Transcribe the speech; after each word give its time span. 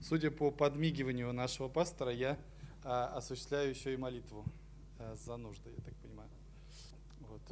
судя 0.00 0.30
по 0.30 0.50
подмигиванию 0.50 1.32
нашего 1.32 1.68
пастора, 1.68 2.12
я 2.12 2.38
а, 2.84 3.06
осуществляю 3.16 3.70
еще 3.70 3.94
и 3.94 3.96
молитву 3.96 4.44
а, 4.98 5.14
за 5.16 5.36
нужды, 5.36 5.70
я 5.70 5.82
так 5.82 5.94
понимаю. 5.96 6.30
Вот. 7.20 7.42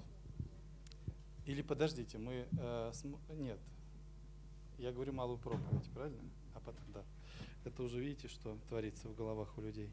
Или 1.44 1.62
подождите, 1.62 2.18
мы... 2.18 2.46
А, 2.58 2.90
см... 2.92 3.20
Нет, 3.34 3.60
я 4.78 4.92
говорю 4.92 5.12
малую 5.12 5.38
проповедь, 5.38 5.90
правильно? 5.92 6.22
А 6.54 6.60
потом, 6.60 6.84
да. 6.92 7.04
Это 7.64 7.82
уже 7.82 8.00
видите, 8.00 8.28
что 8.28 8.56
творится 8.68 9.08
в 9.08 9.14
головах 9.14 9.56
у 9.58 9.60
людей. 9.60 9.90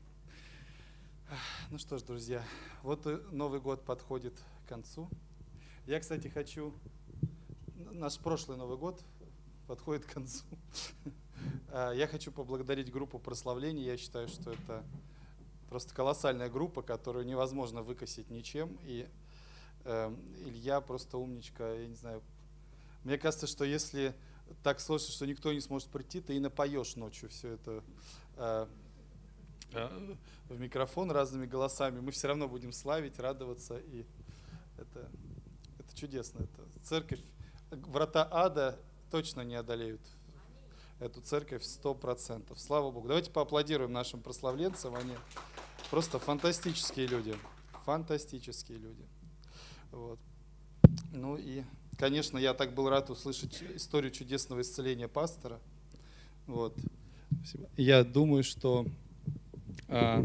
Ну 1.71 1.79
что 1.79 1.97
ж, 1.97 2.03
друзья, 2.03 2.43
вот 2.83 3.05
Новый 3.31 3.59
год 3.59 3.83
подходит 3.83 4.39
к 4.63 4.69
концу. 4.69 5.09
Я, 5.87 5.99
кстати, 5.99 6.27
хочу... 6.27 6.73
Наш 7.91 8.17
прошлый 8.19 8.57
Новый 8.57 8.77
год 8.77 9.03
подходит 9.67 10.05
к 10.05 10.13
концу. 10.13 10.43
А, 11.78 11.92
я 11.92 12.07
хочу 12.07 12.32
поблагодарить 12.32 12.89
группу 12.89 13.20
прославления. 13.20 13.83
Я 13.83 13.97
считаю, 13.97 14.29
что 14.29 14.54
это 14.54 14.82
просто 15.68 15.93
колоссальная 15.93 16.50
группа, 16.50 16.82
которую 16.82 17.25
невозможно 17.25 17.82
выкосить 17.82 18.29
ничем. 18.29 18.78
И 18.86 19.06
э, 19.83 20.16
Илья 20.46 20.80
просто 20.80 21.18
умничка, 21.18 21.74
я 21.74 21.88
не 21.88 21.96
знаю. 21.96 22.24
Мне 23.04 23.18
кажется, 23.18 23.46
что 23.46 23.66
если 23.66 24.16
так 24.64 24.80
сложно, 24.80 25.11
что 25.11 25.28
никто 25.28 25.52
не 25.52 25.60
сможет 25.60 25.89
прийти, 25.89 26.21
ты 26.21 26.38
и 26.38 26.39
напоешь 26.39 26.96
ночью 26.96 27.28
все 27.28 27.50
это 27.50 27.83
э, 28.38 28.68
э, 29.74 30.16
в 30.47 30.57
микрофон 30.57 31.11
разными 31.11 31.46
голосами. 31.46 32.00
Мы 32.00 32.11
все 32.11 32.30
равно 32.30 32.47
будем 32.47 32.72
славить, 32.72 33.19
радоваться. 33.19 33.80
И 33.80 34.05
это, 34.78 35.09
это 35.78 35.94
чудесно. 35.94 36.39
Это 36.44 36.86
церковь, 36.86 37.19
врата 37.69 38.25
ада 38.31 38.80
точно 39.11 39.42
не 39.42 39.55
одолеют 39.55 40.00
эту 40.99 41.22
церковь 41.22 41.63
сто 41.63 41.94
процентов. 41.94 42.59
Слава 42.59 42.91
Богу. 42.91 43.08
Давайте 43.08 43.31
поаплодируем 43.31 43.91
нашим 43.91 44.22
прославленцам. 44.22 44.95
Они 44.95 45.13
просто 45.89 46.19
фантастические 46.19 47.07
люди. 47.07 47.35
Фантастические 47.85 48.77
люди. 48.77 49.05
Вот. 49.91 50.19
Ну 51.11 51.37
и, 51.37 51.63
конечно, 51.97 52.37
я 52.37 52.53
так 52.53 52.73
был 52.73 52.89
рад 52.89 53.09
услышать 53.09 53.61
историю 53.75 54.11
чудесного 54.11 54.61
исцеления 54.61 55.07
пастора. 55.07 55.59
Вот. 56.47 56.77
Я 57.75 58.03
думаю, 58.03 58.43
что 58.43 58.85
а, 59.87 60.23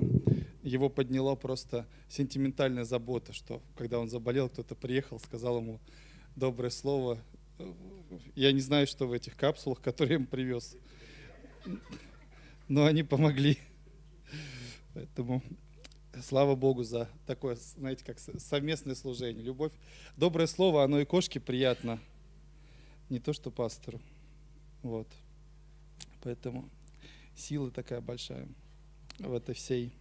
его 0.62 0.88
подняло 0.88 1.34
просто 1.34 1.86
сентиментальная 2.08 2.84
забота, 2.84 3.32
что 3.32 3.60
когда 3.76 3.98
он 3.98 4.08
заболел, 4.08 4.48
кто-то 4.48 4.74
приехал, 4.74 5.18
сказал 5.18 5.58
ему 5.58 5.80
доброе 6.36 6.70
слово, 6.70 7.18
я 8.34 8.52
не 8.52 8.60
знаю, 8.60 8.86
что 8.86 9.06
в 9.06 9.12
этих 9.12 9.36
капсулах, 9.36 9.80
которые 9.80 10.14
я 10.14 10.20
им 10.20 10.26
привез. 10.26 10.76
Но 12.68 12.84
они 12.84 13.02
помогли. 13.02 13.58
Поэтому 14.94 15.42
слава 16.22 16.54
Богу 16.54 16.82
за 16.82 17.08
такое, 17.26 17.56
знаете, 17.56 18.04
как 18.04 18.18
совместное 18.18 18.94
служение. 18.94 19.44
Любовь. 19.44 19.72
Доброе 20.16 20.46
слово, 20.46 20.84
оно 20.84 21.00
и 21.00 21.04
кошке 21.04 21.40
приятно. 21.40 22.00
Не 23.08 23.18
то, 23.18 23.32
что 23.32 23.50
пастору. 23.50 24.00
Вот. 24.82 25.08
Поэтому 26.22 26.68
сила 27.34 27.70
такая 27.70 28.00
большая 28.00 28.48
в 29.18 29.34
этой 29.34 29.54
всей 29.54 29.92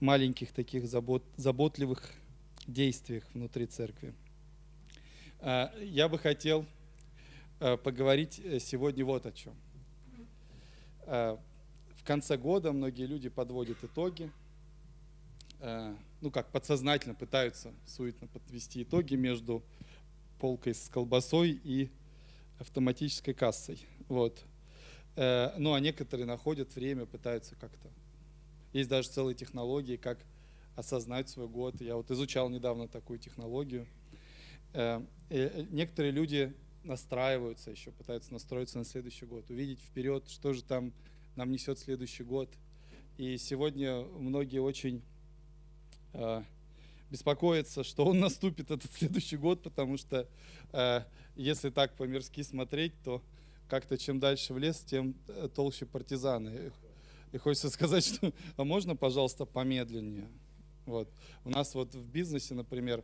маленьких 0.00 0.52
таких 0.52 0.86
забот, 0.86 1.24
заботливых 1.36 2.12
действиях 2.66 3.24
внутри 3.34 3.66
церкви. 3.66 4.14
А, 5.40 5.72
я 5.80 6.08
бы 6.08 6.18
хотел 6.18 6.66
поговорить 7.58 8.40
э, 8.42 8.58
сегодня 8.60 9.04
вот 9.04 9.26
о 9.26 9.32
чем. 9.32 9.54
А, 11.02 11.40
в 11.96 12.04
конце 12.04 12.36
года 12.36 12.72
многие 12.72 13.06
люди 13.06 13.28
подводят 13.28 13.82
итоги, 13.82 14.30
ну 16.20 16.30
как 16.30 16.52
подсознательно 16.52 17.14
пытаются 17.14 17.72
суетно 17.86 18.26
подвести 18.26 18.82
итоги 18.82 19.14
между 19.14 19.62
полкой 20.38 20.74
с 20.74 20.88
колбасой 20.90 21.58
и 21.64 21.90
автоматической 22.58 23.32
кассой. 23.32 23.80
Вот. 24.08 24.44
Э, 25.16 25.54
ну 25.56 25.72
а 25.72 25.80
некоторые 25.80 26.26
находят 26.26 26.74
время, 26.76 27.06
пытаются 27.06 27.56
как-то. 27.56 27.88
Есть 28.72 28.90
даже 28.90 29.08
целые 29.08 29.34
технологии, 29.34 29.96
как 29.96 30.18
осознать 30.76 31.30
свой 31.30 31.48
год. 31.48 31.80
Я 31.80 31.96
вот 31.96 32.10
изучал 32.10 32.50
недавно 32.50 32.86
такую 32.86 33.18
технологию– 33.18 33.86
Э, 34.76 35.00
э, 35.30 35.64
некоторые 35.70 36.12
люди 36.12 36.52
настраиваются 36.86 37.70
еще, 37.70 37.90
пытаются 37.90 38.32
настроиться 38.32 38.78
на 38.78 38.84
следующий 38.84 39.26
год, 39.26 39.50
увидеть 39.50 39.80
вперед, 39.80 40.28
что 40.28 40.52
же 40.52 40.62
там 40.62 40.92
нам 41.34 41.50
несет 41.50 41.78
следующий 41.78 42.24
год. 42.24 42.48
И 43.18 43.36
сегодня 43.38 44.02
многие 44.02 44.60
очень 44.60 45.02
э, 46.12 46.42
беспокоятся, 47.10 47.84
что 47.84 48.04
он 48.06 48.20
наступит 48.20 48.70
этот 48.70 48.90
следующий 48.92 49.36
год, 49.36 49.62
потому 49.62 49.96
что 49.96 50.28
э, 50.72 51.02
если 51.34 51.70
так 51.70 51.94
по-мирски 51.94 52.42
смотреть, 52.42 52.94
то 53.02 53.22
как-то 53.68 53.98
чем 53.98 54.20
дальше 54.20 54.54
в 54.54 54.58
лес, 54.58 54.80
тем 54.80 55.14
э, 55.28 55.48
толще 55.54 55.86
партизаны. 55.86 56.72
И 57.32 57.38
хочется 57.38 57.70
сказать, 57.70 58.04
что 58.04 58.32
а 58.56 58.64
можно, 58.64 58.96
пожалуйста, 58.96 59.44
помедленнее. 59.44 60.28
Вот. 60.86 61.10
У 61.44 61.50
нас 61.50 61.74
вот 61.74 61.94
в 61.94 62.06
бизнесе, 62.06 62.54
например, 62.54 63.02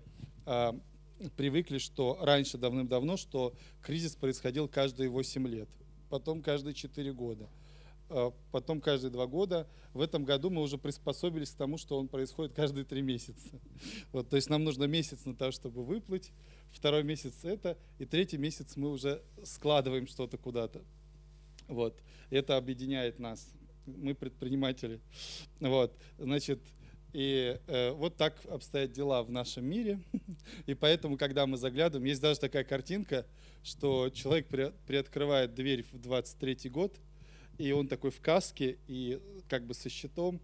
привыкли, 1.37 1.79
что 1.79 2.19
раньше 2.21 2.59
давным-давно, 2.59 3.17
что 3.17 3.55
кризис 3.83 4.17
происходил 4.17 4.69
каждые 4.69 5.09
8 5.09 5.47
лет, 5.49 5.69
потом 6.09 6.43
каждые 6.43 6.75
4 6.75 7.13
года, 7.13 7.49
а 8.09 8.33
потом 8.51 8.81
каждые 8.81 9.11
2 9.11 9.27
года. 9.27 9.69
В 9.95 10.01
этом 10.01 10.25
году 10.25 10.51
мы 10.51 10.63
уже 10.63 10.79
приспособились 10.79 11.51
к 11.51 11.57
тому, 11.57 11.79
что 11.79 11.99
он 11.99 12.09
происходит 12.09 12.55
каждые 12.55 12.85
3 12.85 13.03
месяца. 13.03 13.61
Вот, 14.13 14.29
то 14.29 14.37
есть 14.37 14.51
нам 14.51 14.65
нужно 14.65 14.85
месяц 14.85 15.25
на 15.25 15.35
то, 15.35 15.51
чтобы 15.53 15.85
выплыть, 15.85 16.33
второй 16.71 17.03
месяц 17.03 17.45
это, 17.45 17.79
и 17.99 18.05
третий 18.05 18.39
месяц 18.39 18.77
мы 18.77 18.91
уже 18.91 19.23
складываем 19.45 20.07
что-то 20.07 20.39
куда-то. 20.39 20.83
Вот. 21.69 22.01
Это 22.31 22.57
объединяет 22.57 23.19
нас. 23.19 23.53
Мы 23.87 24.15
предприниматели. 24.15 25.01
Вот. 25.61 25.97
Значит, 26.19 26.61
и 27.13 27.61
э, 27.67 27.91
вот 27.93 28.17
так 28.17 28.37
обстоят 28.47 28.93
дела 28.93 29.23
в 29.23 29.31
нашем 29.31 29.67
мире. 29.67 30.01
И 30.67 30.75
поэтому, 30.75 31.19
когда 31.19 31.47
мы 31.47 31.57
заглядываем, 31.59 32.07
есть 32.07 32.23
даже 32.23 32.41
такая 32.41 32.65
картинка, 32.65 33.27
что 33.63 34.09
человек 34.11 34.49
при, 34.49 34.73
приоткрывает 34.87 35.55
дверь 35.55 35.85
в 35.93 35.99
23 35.99 36.71
год, 36.71 36.99
и 37.59 37.71
он 37.73 37.87
такой 37.87 38.11
в 38.11 38.21
каске 38.21 38.79
и 38.87 39.21
как 39.49 39.67
бы 39.67 39.75
со 39.75 39.89
щитом, 39.91 40.41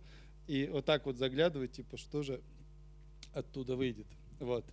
и 0.46 0.68
вот 0.70 0.84
так 0.84 1.06
вот 1.06 1.16
заглядывает, 1.16 1.72
типа, 1.72 1.96
что 1.96 2.22
же 2.22 2.42
оттуда 3.32 3.74
выйдет. 3.74 4.06
Вот. 4.38 4.64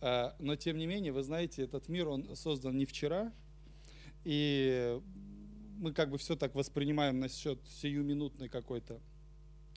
А, 0.00 0.34
но 0.38 0.56
тем 0.56 0.78
не 0.78 0.86
менее, 0.86 1.12
вы 1.12 1.22
знаете, 1.22 1.62
этот 1.62 1.88
мир, 1.88 2.08
он 2.08 2.36
создан 2.36 2.76
не 2.76 2.86
вчера, 2.86 3.32
и 4.24 5.00
мы 5.76 5.92
как 5.92 6.10
бы 6.10 6.18
все 6.18 6.36
так 6.36 6.54
воспринимаем 6.54 7.18
насчет 7.18 7.58
сиюминутной 7.66 8.48
какой-то 8.48 9.00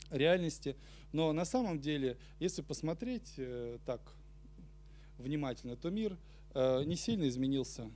реальности. 0.09 0.75
Но 1.11 1.31
на 1.33 1.45
самом 1.45 1.79
деле, 1.79 2.17
если 2.39 2.61
посмотреть 2.61 3.33
э, 3.37 3.79
так 3.85 4.01
внимательно, 5.17 5.75
то 5.75 5.89
мир 5.89 6.17
э, 6.53 6.83
не 6.83 6.95
сильно 6.95 7.27
изменился 7.27 7.89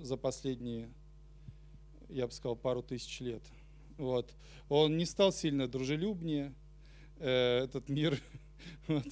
за 0.00 0.16
последние, 0.16 0.90
я 2.08 2.26
бы 2.26 2.32
сказал, 2.32 2.56
пару 2.56 2.82
тысяч 2.82 3.20
лет. 3.20 3.42
Вот. 3.96 4.34
Он 4.68 4.96
не 4.96 5.06
стал 5.06 5.32
сильно 5.32 5.66
дружелюбнее, 5.66 6.54
э, 7.18 7.64
этот 7.64 7.88
мир, 7.88 8.20
вот, 8.86 9.06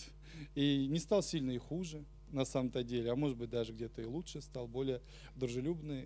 и 0.55 0.87
не 0.87 0.99
стал 0.99 1.23
сильно 1.23 1.51
и 1.51 1.59
хуже 1.59 2.05
на 2.31 2.45
самом-то 2.45 2.83
деле, 2.83 3.13
а 3.13 3.17
может 3.17 3.37
быть 3.37 3.51
даже 3.51 3.73
где-то 3.73 4.03
и 4.03 4.05
лучше 4.05 4.41
стал, 4.41 4.67
более 4.67 5.01
дружелюбный, 5.37 6.05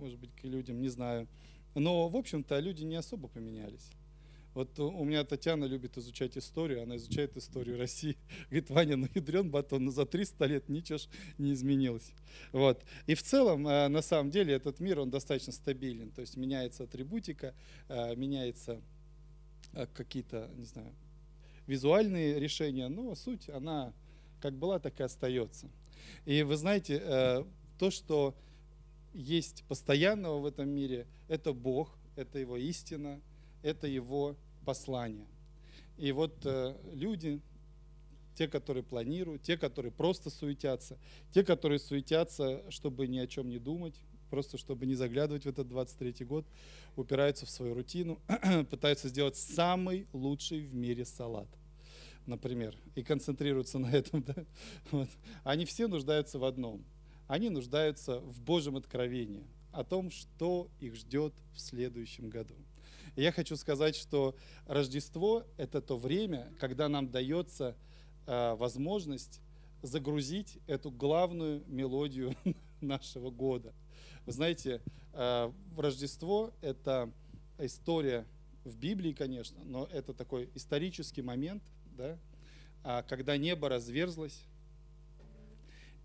может 0.00 0.18
быть, 0.18 0.34
к 0.34 0.44
людям, 0.44 0.80
не 0.80 0.88
знаю. 0.88 1.28
Но, 1.74 2.08
в 2.08 2.16
общем-то, 2.16 2.58
люди 2.58 2.82
не 2.82 2.96
особо 2.96 3.28
поменялись. 3.28 3.90
Вот 4.54 4.78
у 4.78 5.04
меня 5.04 5.24
Татьяна 5.24 5.66
любит 5.66 5.98
изучать 5.98 6.36
историю, 6.36 6.82
она 6.82 6.96
изучает 6.96 7.36
историю 7.36 7.78
России. 7.78 8.16
Говорит, 8.50 8.70
Ваня, 8.70 8.96
ну 8.96 9.08
ядрен 9.14 9.50
батон, 9.50 9.84
но 9.84 9.90
за 9.90 10.06
300 10.06 10.46
лет 10.46 10.68
ничего 10.68 10.98
ж 10.98 11.08
не 11.38 11.52
изменилось. 11.52 12.12
Вот. 12.52 12.82
И 13.06 13.14
в 13.14 13.22
целом, 13.22 13.68
э, 13.68 13.88
на 13.88 14.02
самом 14.02 14.30
деле, 14.30 14.54
этот 14.54 14.80
мир, 14.80 15.00
он 15.00 15.10
достаточно 15.10 15.52
стабилен. 15.52 16.10
То 16.10 16.22
есть 16.22 16.36
меняется 16.36 16.84
атрибутика, 16.84 17.54
э, 17.88 18.16
меняется 18.16 18.80
э, 19.74 19.86
какие-то, 19.94 20.50
не 20.56 20.64
знаю, 20.64 20.92
визуальные 21.66 22.40
решения, 22.40 22.88
но 22.88 23.14
суть, 23.14 23.48
она 23.50 23.92
как 24.40 24.54
была, 24.54 24.78
так 24.78 24.98
и 24.98 25.02
остается. 25.02 25.68
И 26.24 26.42
вы 26.42 26.56
знаете, 26.56 27.44
то, 27.78 27.90
что 27.90 28.34
есть 29.12 29.64
постоянного 29.64 30.38
в 30.38 30.46
этом 30.46 30.68
мире, 30.68 31.06
это 31.28 31.52
Бог, 31.52 31.98
это 32.16 32.38
Его 32.38 32.56
истина, 32.56 33.20
это 33.62 33.86
Его 33.86 34.36
послание. 34.64 35.26
И 35.96 36.12
вот 36.12 36.34
э, 36.44 36.76
люди, 36.92 37.40
те, 38.34 38.46
которые 38.46 38.84
планируют, 38.84 39.42
те, 39.42 39.56
которые 39.56 39.90
просто 39.90 40.30
суетятся, 40.30 40.96
те, 41.32 41.42
которые 41.42 41.78
суетятся, 41.78 42.62
чтобы 42.70 43.08
ни 43.08 43.18
о 43.18 43.26
чем 43.26 43.48
не 43.48 43.58
думать, 43.58 43.94
просто 44.30 44.58
чтобы 44.58 44.86
не 44.86 44.94
заглядывать 44.94 45.44
в 45.44 45.48
этот 45.48 45.68
23 45.68 46.24
год, 46.24 46.46
упираются 46.96 47.46
в 47.46 47.50
свою 47.50 47.74
рутину, 47.74 48.20
пытаются 48.70 49.08
сделать 49.08 49.36
самый 49.36 50.06
лучший 50.12 50.60
в 50.60 50.74
мире 50.74 51.04
салат, 51.04 51.48
например, 52.26 52.76
и 52.94 53.02
концентрируются 53.02 53.78
на 53.78 53.90
этом. 53.90 54.22
Да? 54.26 54.44
Вот. 54.90 55.08
Они 55.44 55.64
все 55.64 55.88
нуждаются 55.88 56.38
в 56.38 56.44
одном. 56.44 56.84
Они 57.26 57.50
нуждаются 57.50 58.20
в 58.20 58.40
Божьем 58.40 58.76
откровении 58.76 59.46
о 59.72 59.84
том, 59.84 60.10
что 60.10 60.70
их 60.80 60.94
ждет 60.94 61.34
в 61.54 61.60
следующем 61.60 62.30
году. 62.30 62.54
Я 63.18 63.32
хочу 63.32 63.56
сказать, 63.56 63.96
что 63.96 64.36
Рождество– 64.66 65.44
это 65.56 65.82
то 65.82 65.96
время, 65.96 66.52
когда 66.60 66.88
нам 66.88 67.10
дается 67.10 67.74
э, 68.28 68.54
возможность 68.54 69.40
загрузить 69.82 70.60
эту 70.68 70.92
главную 70.92 71.64
мелодию 71.66 72.36
нашего 72.80 73.32
года. 73.32 73.74
Вы 74.24 74.30
знаете, 74.30 74.80
э, 75.14 75.52
Рождество– 75.76 76.52
это 76.62 77.10
история 77.58 78.24
в 78.62 78.76
Библии, 78.76 79.12
конечно, 79.12 79.64
но 79.64 79.88
это 79.90 80.14
такой 80.14 80.48
исторический 80.54 81.22
момент, 81.22 81.64
да, 81.96 82.16
а, 82.84 83.02
когда 83.02 83.36
небо 83.36 83.68
разверзлось, 83.68 84.44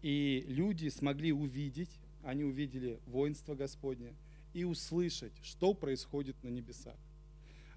и 0.02 0.44
люди 0.48 0.90
смогли 0.90 1.32
увидеть, 1.32 1.92
они 2.24 2.44
увидели 2.44 3.00
воинство 3.06 3.54
Господне, 3.54 4.16
и 4.54 4.64
услышать, 4.64 5.34
что 5.44 5.74
происходит 5.74 6.42
на 6.44 6.50
небесах. 6.50 6.96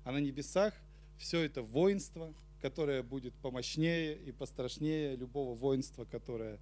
А 0.06 0.12
на 0.12 0.18
небесах 0.18 0.72
все 1.18 1.42
это 1.42 1.60
воинство– 1.60 2.32
которое 2.60 3.02
будет 3.02 3.34
помощнее 3.34 4.16
и 4.16 4.32
пострашнее 4.32 5.16
любого 5.16 5.54
воинства, 5.54 6.04
которое 6.04 6.58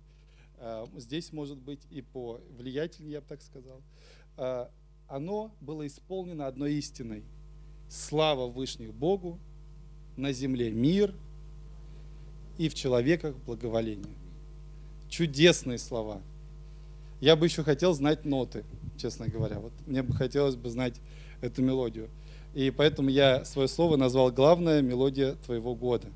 э, 0.58 0.86
здесь 0.96 1.32
может 1.32 1.58
быть 1.58 1.80
и 1.90 2.02
по 2.02 2.40
влиятельнее, 2.58 3.14
я 3.14 3.20
бы 3.20 3.26
так 3.26 3.42
сказал, 3.42 3.80
э, 4.36 4.66
оно 5.08 5.54
было 5.60 5.86
исполнено 5.86 6.46
одной 6.46 6.74
истиной. 6.74 7.24
Слава 7.88 8.48
Вышних 8.48 8.92
Богу, 8.92 9.38
на 10.16 10.32
земле 10.32 10.70
мир 10.70 11.14
и 12.58 12.68
в 12.68 12.74
человеках 12.74 13.36
благоволение. 13.36 14.14
Чудесные 15.08 15.78
слова. 15.78 16.20
Я 17.20 17.36
бы 17.36 17.46
еще 17.46 17.62
хотел 17.62 17.94
знать 17.94 18.24
ноты, 18.24 18.64
честно 18.96 19.28
говоря. 19.28 19.58
Вот 19.58 19.72
мне 19.86 20.02
бы 20.02 20.12
хотелось 20.12 20.56
бы 20.56 20.68
знать 20.70 21.00
эту 21.40 21.62
мелодию. 21.62 22.10
И 22.54 22.70
поэтому 22.70 23.10
я 23.10 23.44
свое 23.44 23.66
слово 23.68 23.96
назвал 23.96 24.30
«Главная 24.30 24.80
мелодия 24.80 25.34
твоего 25.44 25.74
года». 25.74 26.06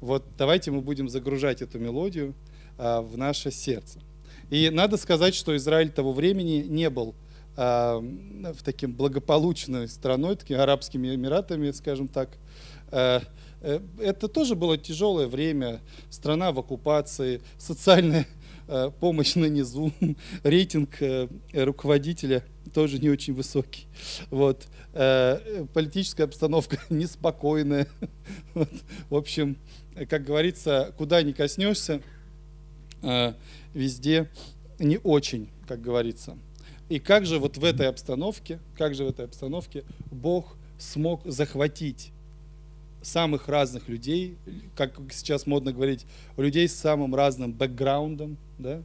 Вот 0.00 0.24
давайте 0.36 0.72
мы 0.72 0.80
будем 0.80 1.08
загружать 1.08 1.62
эту 1.62 1.78
мелодию 1.78 2.34
а, 2.76 3.00
в 3.00 3.16
наше 3.16 3.52
сердце. 3.52 4.00
И 4.50 4.70
надо 4.70 4.96
сказать, 4.96 5.34
что 5.36 5.56
Израиль 5.56 5.90
того 5.90 6.12
времени 6.12 6.64
не 6.68 6.90
был 6.90 7.14
а, 7.56 8.00
в 8.00 8.62
таким 8.64 8.92
благополучной 8.92 9.86
страной, 9.86 10.34
такими 10.34 10.58
арабскими 10.58 11.14
эмиратами, 11.14 11.70
скажем 11.70 12.08
так. 12.08 12.30
А, 12.90 13.22
э, 13.60 13.80
это 14.00 14.26
тоже 14.26 14.56
было 14.56 14.76
тяжелое 14.76 15.28
время, 15.28 15.80
страна 16.10 16.50
в 16.50 16.58
оккупации, 16.58 17.40
социальная 17.56 18.26
помощь 19.00 19.34
на 19.36 19.46
низу, 19.46 19.92
рейтинг 20.42 21.00
э, 21.00 21.28
руководителя 21.52 22.44
тоже 22.74 22.98
не 22.98 23.10
очень 23.10 23.34
высокий. 23.34 23.86
Вот. 24.30 24.66
Э, 24.92 25.66
политическая 25.72 26.24
обстановка 26.24 26.78
неспокойная. 26.90 27.86
Вот. 28.54 28.68
В 29.08 29.16
общем, 29.16 29.56
как 30.08 30.24
говорится, 30.24 30.94
куда 30.98 31.22
ни 31.22 31.32
коснешься, 31.32 32.02
везде 33.74 34.30
не 34.78 34.98
очень, 34.98 35.48
как 35.66 35.80
говорится. 35.80 36.36
И 36.88 36.98
как 36.98 37.24
же 37.24 37.38
вот 37.38 37.56
в 37.56 37.64
этой 37.64 37.88
обстановке, 37.88 38.60
как 38.76 38.94
же 38.94 39.04
в 39.04 39.08
этой 39.08 39.24
обстановке 39.24 39.84
Бог 40.10 40.56
смог 40.78 41.22
захватить 41.24 42.12
самых 43.02 43.48
разных 43.48 43.88
людей, 43.88 44.36
как 44.76 44.98
сейчас 45.10 45.46
модно 45.46 45.72
говорить, 45.72 46.06
людей 46.36 46.68
с 46.68 46.74
самым 46.74 47.14
разным 47.14 47.52
бэкграундом, 47.52 48.36
да, 48.58 48.82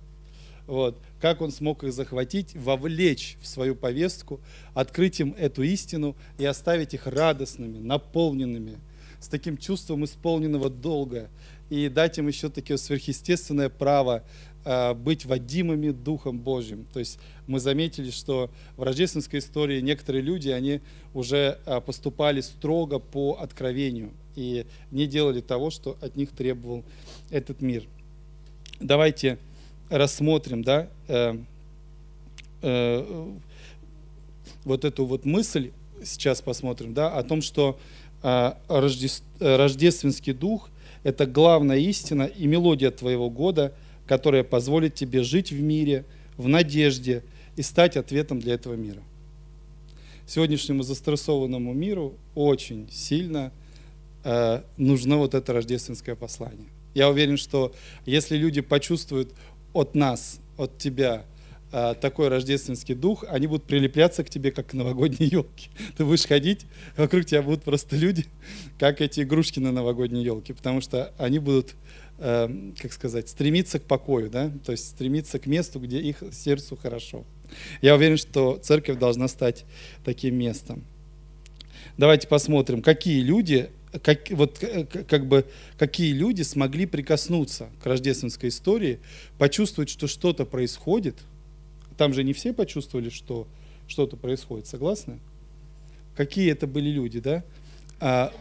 вот, 0.66 1.00
как 1.22 1.42
он 1.42 1.52
смог 1.52 1.84
их 1.84 1.94
захватить, 1.94 2.56
вовлечь 2.56 3.38
в 3.42 3.48
свою 3.48 3.74
повестку, 3.74 4.42
открыть 4.74 5.20
им 5.20 5.34
эту 5.38 5.64
истину 5.64 6.16
и 6.38 6.46
оставить 6.46 6.94
их 6.94 7.08
радостными, 7.08 7.78
наполненными, 7.78 8.78
с 9.20 9.30
таким 9.30 9.58
чувством 9.58 10.04
исполненного 10.04 10.70
долга, 10.70 11.30
и 11.70 11.90
дать 11.90 12.18
им 12.18 12.28
еще 12.28 12.50
такое 12.50 12.78
сверхъестественное 12.78 13.70
право 13.70 14.24
быть 14.96 15.26
водимыми 15.26 15.92
Духом 15.92 16.40
Божьим. 16.40 16.86
То 16.92 17.00
есть 17.00 17.20
мы 17.48 17.60
заметили, 17.60 18.12
что 18.12 18.50
в 18.76 18.84
рождественской 18.84 19.40
истории 19.40 19.80
некоторые 19.80 20.22
люди, 20.22 20.50
они 20.50 20.82
уже 21.14 21.60
э, 21.66 21.82
поступали 21.82 22.42
строго 22.42 23.00
по 23.00 23.38
откровению 23.40 24.12
и 24.36 24.66
не 24.92 25.08
делали 25.08 25.42
того, 25.42 25.70
что 25.70 25.98
от 26.02 26.16
них 26.16 26.32
требовал 26.32 26.84
этот 27.30 27.62
мир. 27.62 27.86
Давайте 28.80 29.40
рассмотрим, 29.90 30.62
да, 30.62 30.88
э, 31.08 31.38
э, 32.62 33.32
вот 34.64 34.86
эту 34.86 35.06
вот 35.06 35.26
мысль, 35.26 35.72
сейчас 36.04 36.42
посмотрим, 36.42 36.94
да, 36.94 37.10
о 37.10 37.24
том, 37.24 37.42
что 37.42 37.80
э, 38.22 38.54
рождеств, 38.68 39.24
рождественский 39.40 40.34
дух– 40.34 40.70
это 41.04 41.26
главная 41.26 41.78
истина 41.78 42.24
и 42.24 42.46
мелодия 42.46 42.92
твоего 42.92 43.30
года, 43.30 43.74
которая 44.08 44.44
позволит 44.44 44.96
тебе 44.96 45.24
жить 45.24 45.52
в 45.52 45.62
мире, 45.62 46.06
в 46.38 46.48
надежде 46.48 47.24
и 47.56 47.62
стать 47.62 47.98
ответом 47.98 48.40
для 48.40 48.54
этого 48.54 48.76
мира. 48.76 49.02
Сегодняшнему 50.26 50.84
застрессованному 50.84 51.74
миру 51.74 52.16
очень 52.36 52.88
сильно 52.92 53.52
э, 54.24 54.62
нужно 54.78 55.18
вот 55.18 55.34
это 55.34 55.54
рождественское 55.54 56.16
послание. 56.16 56.68
Я 56.94 57.10
уверен, 57.10 57.38
что 57.38 57.74
если 58.06 58.36
люди 58.36 58.62
почувствуют 58.62 59.34
от 59.74 59.96
нас, 59.96 60.40
от 60.58 60.78
тебя 60.78 61.26
такой 61.72 62.30
рождественский 62.30 62.96
дух, 62.96 63.26
они 63.28 63.48
будут 63.48 63.66
прилепляться 63.66 64.24
к 64.24 64.30
тебе, 64.30 64.52
как 64.52 64.68
к 64.68 64.74
новогодней 64.74 65.28
елке. 65.28 65.70
Ты 65.98 66.06
будешь 66.06 66.26
ходить, 66.26 66.66
вокруг 66.96 67.26
тебя 67.26 67.42
будут 67.42 67.64
просто 67.64 67.96
люди, 67.96 68.26
как 68.80 69.02
эти 69.02 69.22
игрушки 69.22 69.60
на 69.60 69.72
новогодней 69.72 70.24
елке, 70.24 70.54
потому 70.54 70.82
что 70.82 71.14
они 71.18 71.40
будут, 71.40 71.76
э, 72.20 72.72
как 72.80 72.94
сказать, 72.94 73.30
стремиться 73.30 73.80
к 73.80 73.84
покою, 73.84 74.30
да? 74.30 74.52
то 74.66 74.72
есть 74.72 74.88
стремиться 74.88 75.40
к 75.40 75.46
месту, 75.46 75.80
где 75.80 76.00
их 76.00 76.24
сердцу 76.32 76.78
хорошо. 76.82 77.26
Я 77.82 77.96
уверен, 77.96 78.18
что 78.18 78.60
церковь 78.62 78.98
должна 78.98 79.28
стать 79.28 79.66
таким 80.04 80.36
местом. 80.36 80.84
Давайте 81.98 82.28
посмотрим, 82.28 82.82
какие 82.82 83.22
люди 83.22 83.70
как, 84.04 84.30
вот, 84.32 84.62
э, 84.62 84.86
как 84.86 85.28
бы, 85.28 85.46
какие 85.78 86.14
люди 86.14 86.42
смогли 86.42 86.86
прикоснуться 86.86 87.70
к 87.82 87.86
рождественской 87.86 88.50
истории, 88.50 89.00
почувствовать, 89.38 89.90
что 89.90 90.08
что-то 90.08 90.46
происходит. 90.46 91.16
Там 91.98 92.14
же 92.14 92.24
не 92.24 92.34
все 92.34 92.54
почувствовали, 92.54 93.10
что 93.10 93.48
что-то 93.88 94.18
происходит, 94.18 94.68
согласны? 94.68 95.20
Какие 96.16 96.52
это 96.52 96.68
были 96.68 96.90
люди, 96.90 97.20
да? 97.20 97.44
А, 98.00 98.34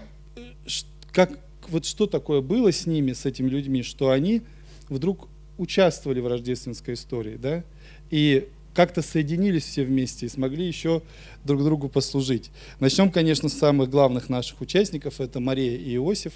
как, 1.13 1.39
вот 1.69 1.85
что 1.85 2.07
такое 2.07 2.41
было 2.41 2.73
с 2.73 2.87
ними, 2.87 3.13
с 3.13 3.27
этими 3.27 3.49
людьми, 3.49 3.83
что 3.83 4.11
они 4.11 4.43
вдруг 4.89 5.29
участвовали 5.59 6.21
в 6.21 6.27
рождественской 6.27 6.95
истории, 6.95 7.37
да? 7.37 7.65
И 8.11 8.49
как-то 8.75 9.01
соединились 9.01 9.65
все 9.65 9.85
вместе 9.85 10.27
и 10.27 10.29
смогли 10.29 10.67
еще 10.67 11.03
друг 11.45 11.65
другу 11.65 11.89
послужить. 11.89 12.51
Начнем, 12.79 13.11
конечно, 13.11 13.49
с 13.49 13.55
самых 13.55 13.89
главных 13.89 14.29
наших 14.29 14.61
участников. 14.61 15.21
Это 15.21 15.41
Мария 15.41 15.77
и 15.79 15.97
Иосиф. 15.97 16.35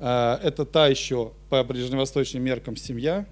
А, 0.00 0.40
это 0.42 0.64
та 0.64 0.88
еще 0.88 1.32
по 1.50 1.62
ближневосточным 1.62 2.42
меркам 2.42 2.76
семья. 2.76 3.26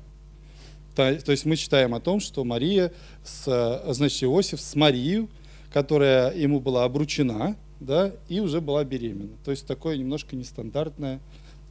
То 0.95 1.31
есть 1.33 1.45
мы 1.45 1.57
читаем 1.57 1.95
о 1.95 2.01
том, 2.01 2.21
что 2.21 2.45
Мария, 2.45 2.93
с, 3.25 3.83
значит, 3.89 4.25
Иосиф 4.25 4.61
с 4.61 4.75
Марией, 4.75 5.29
которая 5.73 6.35
ему 6.37 6.61
была 6.61 6.85
обручена, 6.85 7.57
да, 7.79 8.13
и 8.29 8.41
уже 8.41 8.61
была 8.61 8.85
беременна. 8.85 9.37
То 9.45 9.51
есть 9.51 9.67
такое 9.67 9.97
немножко 9.97 10.37
нестандартная 10.37 11.21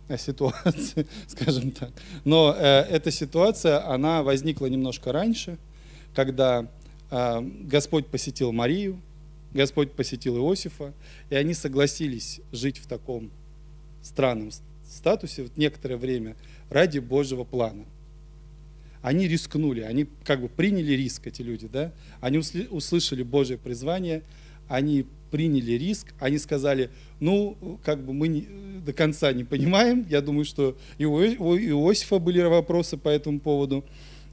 э, 0.07 0.17
ситуация, 0.17 1.05
скажем 1.27 1.71
так. 1.71 1.91
Но 2.23 2.55
э, 2.57 2.85
эта 2.89 3.11
ситуация, 3.11 3.85
она 3.87 4.23
возникла 4.23 4.65
немножко 4.67 5.11
раньше– 5.11 5.57
когда 6.13 6.67
э, 7.11 7.41
Господь 7.63 8.07
посетил 8.07 8.51
Марию, 8.51 8.99
Господь 9.53 9.91
посетил 9.93 10.37
Иосифа, 10.37 10.93
и 11.29 11.35
они 11.35 11.53
согласились 11.53 12.41
жить 12.51 12.77
в 12.77 12.87
таком 12.87 13.31
странном 14.01 14.51
статусе 14.87 15.43
вот 15.43 15.57
некоторое 15.57 15.97
время 15.97 16.35
ради 16.69 16.99
Божьего 16.99 17.43
плана. 17.43 17.85
Они 19.01 19.27
рискнули, 19.27 19.81
они 19.81 20.07
как 20.25 20.41
бы 20.41 20.49
приняли 20.49 20.93
риск, 20.93 21.27
эти 21.27 21.41
люди, 21.41 21.67
да? 21.71 21.93
Они 22.19 22.37
услышали 22.37 23.23
Божье 23.23 23.57
призвание, 23.57 24.23
они 24.67 25.05
приняли 25.31 25.73
риск, 25.73 26.13
они 26.19 26.37
сказали, 26.37 26.89
ну, 27.19 27.79
как 27.83 28.03
бы 28.03 28.13
мы 28.13 28.27
не, 28.27 28.47
до 28.85 28.93
конца 28.93 29.31
не 29.31 29.43
понимаем, 29.43 30.05
я 30.09 30.21
думаю, 30.21 30.45
что 30.45 30.77
и 30.97 31.05
у 31.05 31.19
Иосифа 31.21 32.19
были 32.19 32.41
вопросы 32.41 32.97
по 32.97 33.09
этому 33.09 33.39
поводу, 33.39 33.85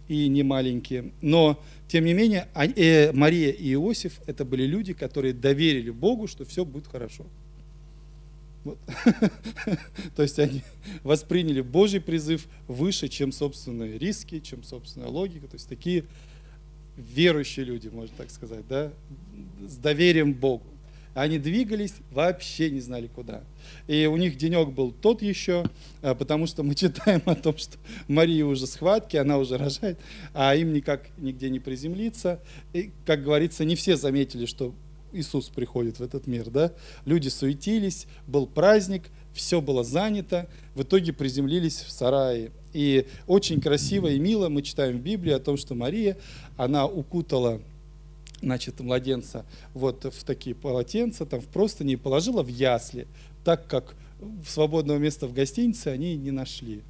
и 0.08 0.28
не 0.28 0.42
маленькие. 0.42 1.12
Но, 1.20 1.61
тем 1.88 2.04
не 2.04 2.14
менее, 2.14 2.49
э, 2.54 3.12
Мария 3.12 3.50
и 3.50 3.73
Иосиф– 3.75 4.20
это 4.26 4.44
были 4.44 4.64
люди, 4.64 4.92
которые 4.92 5.35
доверили 5.35 5.90
Богу, 5.90 6.26
что 6.26 6.44
все 6.44 6.64
будет 6.64 6.87
хорошо. 6.87 7.26
Вот. 8.66 8.78
То 10.16 10.23
есть 10.23 10.40
они 10.40 10.62
восприняли 11.04 11.61
Божий 11.61 12.00
призыв 12.00 12.49
выше, 12.66 13.06
чем 13.06 13.30
собственные 13.30 13.96
риски, 13.96 14.40
чем 14.40 14.64
собственная 14.64 15.06
логика. 15.06 15.46
То 15.46 15.54
есть 15.54 15.68
такие 15.68 16.04
верующие 16.96 17.64
люди, 17.64 17.87
можно 17.87 18.12
так 18.16 18.28
сказать, 18.32 18.66
да, 18.68 18.92
с 19.64 19.76
доверием 19.76 20.35
Богу. 20.35 20.64
Они 21.14 21.38
двигались, 21.38 21.94
вообще 22.11 22.70
не 22.70 22.80
знали 22.80 23.06
куда. 23.06 23.44
И 23.87 24.04
у 24.06 24.16
них 24.16 24.37
денек 24.37 24.70
был 24.70 24.90
тот 24.90 25.23
еще, 25.23 25.64
а, 26.02 26.16
потому 26.16 26.49
что 26.49 26.64
мы 26.64 26.75
читаем 26.75 27.23
о 27.25 27.37
том, 27.37 27.56
что 27.56 27.78
Мария 28.08 28.44
уже 28.44 28.66
схватки, 28.66 29.16
она 29.16 29.38
уже 29.38 29.56
рожает, 29.56 30.00
а 30.35 30.56
им 30.56 30.73
никак 30.73 31.06
нигде 31.18 31.50
не 31.50 31.61
приземлиться. 31.61 32.40
И, 32.73 32.90
как 33.06 33.23
говорится, 33.23 33.64
не 33.64 33.76
все 33.76 33.96
заметили, 33.96 34.44
что 34.44 34.75
Иисус 35.16 35.49
приходит 35.49 35.99
в 35.99 36.02
этот 36.02 36.26
мир. 36.26 36.50
Да? 36.50 36.73
Люди 37.04 37.28
суетились, 37.28 38.06
был 38.26 38.46
праздник, 38.46 39.04
все 39.32 39.61
было 39.61 39.85
занято, 39.85 40.49
в 40.75 40.82
итоге 40.82 41.12
приземлились 41.12 41.80
в 41.80 41.90
сарае. 41.90 42.50
И 42.73 43.06
очень 43.26 43.61
красиво 43.61 44.08
и 44.08 44.18
мило 44.18 44.49
мы 44.49 44.62
читаем 44.62 44.99
в 44.99 45.00
Библии 45.00 45.32
о 45.32 45.40
том, 45.40 45.56
что 45.56 45.75
Мария, 45.75 46.16
она 46.56 46.87
укутала 46.87 47.61
значит, 48.42 48.80
младенца 48.80 49.44
вот 49.75 50.04
в 50.04 50.25
такие 50.25 50.54
полотенца, 50.54 51.26
там 51.26 51.40
в 51.40 51.46
простыни 51.46 51.94
и 51.94 51.96
положила 51.96 52.42
в 52.42 52.49
ясли, 52.49 53.06
так 53.44 53.66
как 53.66 53.94
свободного 54.46 54.99
места 54.99 55.26
в 55.26 55.32
гостинице 55.32 55.88
они 55.88 56.16
не 56.16 56.30
нашли. 56.30 56.82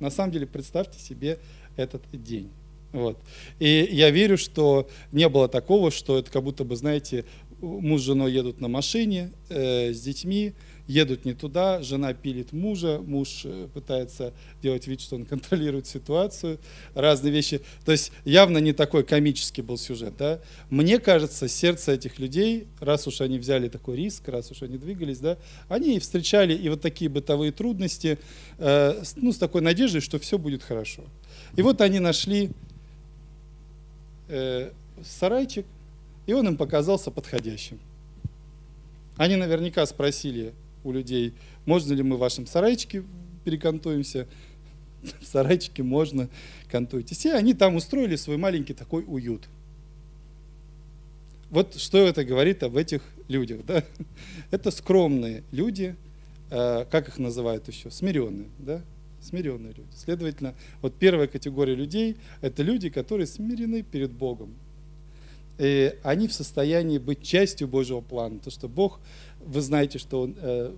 На 0.00 0.10
самом 0.10 0.32
деле, 0.32 0.46
представьте 0.46 0.98
себе 0.98 1.38
этот 1.76 2.02
день. 2.12 2.50
Вот. 2.92 3.18
И 3.58 3.88
я 3.90 4.10
верю, 4.10 4.36
что 4.36 4.88
не 5.12 5.28
было 5.28 5.48
такого, 5.48 5.90
что 5.90 6.18
это 6.18 6.30
как 6.30 6.42
будто 6.42 6.64
бы, 6.64 6.76
знаете, 6.76 7.24
муж 7.62 8.02
с 8.02 8.04
женой 8.04 8.32
едут 8.32 8.60
на 8.60 8.68
машине 8.68 9.32
э, 9.48 9.92
с 9.92 10.00
детьми, 10.02 10.52
едут 10.86 11.24
не 11.24 11.32
туда, 11.32 11.82
жена 11.82 12.12
пилит 12.12 12.52
мужа, 12.52 13.00
муж 13.04 13.42
э, 13.44 13.68
пытается 13.72 14.32
делать 14.62 14.86
вид, 14.86 15.00
что 15.00 15.16
он 15.16 15.24
контролирует 15.24 15.86
ситуацию, 15.86 16.58
разные 16.94 17.32
вещи. 17.32 17.60
То 17.84 17.92
есть 17.92 18.12
явно 18.24 18.58
не 18.58 18.72
такой 18.72 19.04
комический 19.04 19.62
был 19.62 19.78
сюжет. 19.78 20.14
Да? 20.18 20.40
Мне 20.70 20.98
кажется, 20.98 21.48
сердце 21.48 21.92
этих 21.92 22.18
людей, 22.18 22.66
раз 22.80 23.06
уж 23.06 23.20
они 23.20 23.38
взяли 23.38 23.68
такой 23.68 23.96
риск, 23.96 24.28
раз 24.28 24.50
уж 24.50 24.62
они 24.62 24.76
двигались, 24.76 25.18
да, 25.18 25.38
они 25.68 25.98
встречали 25.98 26.54
и 26.54 26.68
вот 26.68 26.80
такие 26.80 27.08
бытовые 27.08 27.52
трудности 27.52 28.18
э, 28.58 29.02
ну, 29.16 29.32
с 29.32 29.38
такой 29.38 29.62
надеждой, 29.62 30.00
что 30.00 30.18
все 30.18 30.38
будет 30.38 30.62
хорошо. 30.62 31.04
И 31.56 31.62
вот 31.62 31.80
они 31.80 32.00
нашли 32.00 32.50
э, 34.28 34.70
сарайчик, 35.04 35.66
и 36.26 36.32
он 36.32 36.48
им 36.48 36.56
показался 36.56 37.10
подходящим. 37.10 37.78
Они 39.16 39.36
наверняка 39.36 39.84
спросили 39.86 40.54
у 40.84 40.92
людей, 40.92 41.34
можно 41.66 41.92
ли 41.92 42.02
мы 42.02 42.16
в 42.16 42.20
вашем 42.20 42.46
сарайчике 42.46 43.04
перекантуемся. 43.44 44.26
В 45.20 45.26
сарайчике 45.26 45.82
можно, 45.82 46.28
кантуйтесь. 46.70 47.26
И 47.26 47.30
они 47.30 47.54
там 47.54 47.74
устроили 47.74 48.16
свой 48.16 48.36
маленький 48.36 48.72
такой 48.72 49.04
уют. 49.06 49.48
Вот 51.50 51.74
что 51.74 51.98
это 51.98 52.24
говорит 52.24 52.62
об 52.62 52.76
этих 52.76 53.02
людях. 53.28 53.66
Да? 53.66 53.84
Это 54.50 54.70
скромные 54.70 55.42
люди, 55.50 55.96
э, 56.50 56.86
как 56.90 57.08
их 57.08 57.18
называют 57.18 57.68
еще? 57.68 57.90
Смиренные. 57.90 58.48
Да? 58.58 58.82
Смиренные 59.20 59.72
люди. 59.72 59.88
Следовательно, 59.94 60.54
вот 60.80 60.94
первая 60.94 61.26
категория 61.26 61.74
людей– 61.74 62.16
это 62.40 62.64
люди, 62.64 62.90
которые 62.90 63.28
смирены 63.28 63.82
перед 63.82 64.10
Богом. 64.10 64.52
И 65.58 65.94
они 66.02 66.28
в 66.28 66.32
состоянии 66.32 66.98
быть 66.98 67.22
частью 67.22 67.68
Божьего 67.68 68.00
плана. 68.00 68.38
То, 68.38 68.50
что 68.50 68.68
Бог, 68.68 69.00
вы 69.44 69.60
знаете, 69.60 69.98
что 69.98 70.22
Он 70.22 70.34
э, 70.38 70.74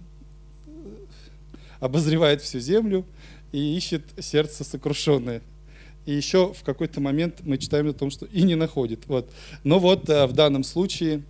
обозревает 1.81 2.43
всю 2.43 2.61
землю 2.61 3.05
и 3.53 3.77
ищет 3.77 4.03
сердце 4.19 4.65
сокрушенное. 4.65 5.43
И 6.07 6.13
еще 6.13 6.53
в 6.53 6.63
какой-то 6.65 7.01
момент 7.01 7.41
мы 7.43 7.57
читаем 7.57 7.89
о 7.89 7.93
том, 7.93 8.11
что 8.11 8.27
и 8.27 8.43
не 8.43 8.57
находит. 8.57 9.07
Вот. 9.07 9.31
Но 9.63 9.79
вот 9.79 10.09
э, 10.09 10.27
в 10.27 10.33
данном 10.33 10.65
случае 10.65 11.23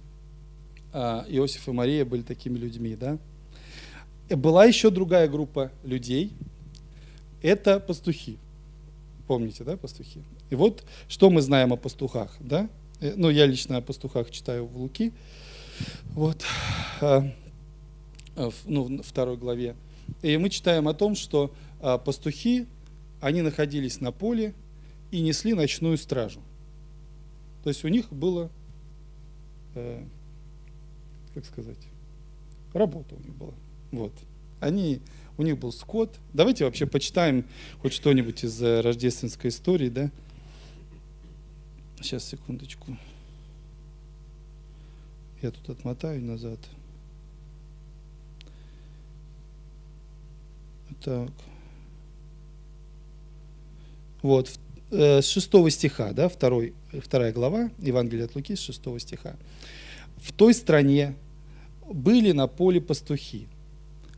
э, 0.92 1.24
Иосиф 1.28 1.68
и 1.68 1.72
Мария 1.72 2.04
были 2.04 2.22
такими 2.22 2.58
людьми. 2.58 2.96
Да? 2.96 3.18
Была 4.30 4.64
еще 4.64 4.90
другая 4.90 5.28
группа 5.28 5.70
людей. 5.84 6.32
Это 7.42 7.78
пастухи. 7.78 8.38
Помните, 9.26 9.64
да, 9.64 9.76
пастухи? 9.76 10.22
И 10.50 10.54
вот 10.54 10.84
что 11.08 11.30
мы 11.30 11.40
знаем 11.40 11.72
о 11.72 11.76
пастухах, 11.76 12.34
да? 12.40 12.68
Э, 13.04 13.12
ну, 13.16 13.28
я 13.28 13.44
лично 13.44 13.76
о 13.76 13.80
пастухах 13.82 14.30
читаю 14.30 14.66
в 14.66 14.76
Луки, 14.78 15.12
вот, 16.14 16.42
а, 17.02 17.30
а, 18.34 18.50
ну, 18.64 18.84
в 18.84 19.02
второй 19.02 19.36
главе. 19.36 19.76
И 20.22 20.38
мы 20.38 20.48
читаем 20.48 20.88
о 20.88 20.94
том, 20.94 21.14
что 21.14 21.52
а, 21.80 21.98
пастухи, 21.98 22.66
они 23.20 23.42
находились 23.42 24.00
на 24.00 24.10
поле 24.10 24.54
и 25.10 25.20
несли 25.20 25.52
ночную 25.52 25.98
стражу. 25.98 26.40
То 27.62 27.68
есть 27.68 27.84
у 27.84 27.88
них 27.88 28.10
было, 28.10 28.50
э, 29.74 30.02
как 31.34 31.44
сказать, 31.44 31.78
работа 32.72 33.16
у 33.16 33.20
них 33.20 33.34
была. 33.34 33.54
Вот. 33.92 34.12
Они, 34.60 35.00
у 35.36 35.42
них 35.42 35.58
был 35.58 35.72
скот. 35.72 36.10
Давайте 36.32 36.64
вообще 36.64 36.86
почитаем 36.86 37.44
хоть 37.82 37.92
что-нибудь 37.92 38.44
из 38.44 38.62
э, 38.62 38.80
рождественской 38.80 39.50
истории, 39.50 39.90
да? 39.90 40.10
Сейчас, 42.04 42.24
секундочку. 42.24 42.98
Я 45.40 45.50
тут 45.50 45.70
отмотаю 45.70 46.20
назад. 46.20 46.58
Так. 51.02 51.30
Вот, 54.20 54.52
э, 54.90 55.22
с 55.22 55.28
6 55.28 55.70
стиха, 55.70 56.12
да, 56.12 56.28
второй, 56.28 56.74
вторая 56.92 57.32
глава, 57.32 57.70
Евангелие 57.78 58.26
от 58.26 58.34
Луки, 58.36 58.54
с 58.54 58.60
6 58.60 59.00
стиха. 59.00 59.34
В 60.18 60.34
той 60.34 60.52
стране 60.52 61.14
были 61.90 62.32
на 62.32 62.48
поле 62.48 62.82
пастухи, 62.82 63.48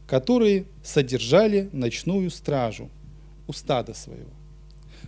которые 0.09 0.64
содержали 0.83 1.71
ночную 1.73 2.31
стражу 2.31 2.90
у 3.47 3.52
стада 3.52 3.95
своего. 3.95 4.33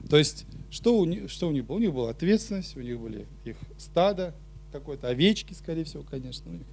То 0.09 0.17
есть 0.17 0.47
что 0.71 0.99
у, 0.99 1.05
них, 1.05 1.31
что 1.31 1.49
у 1.49 1.53
них 1.53 1.65
было? 1.67 1.77
У 1.77 1.81
них 1.81 1.93
была 1.93 2.11
ответственность, 2.11 2.77
у 2.77 2.81
них 2.81 3.01
были 3.01 3.27
их 3.45 3.57
стадо, 3.79 4.35
какой-то 4.73 5.09
овечки, 5.09 5.55
скорее 5.55 5.85
всего, 5.85 6.03
конечно, 6.03 6.51
у 6.51 6.55
них 6.55 6.67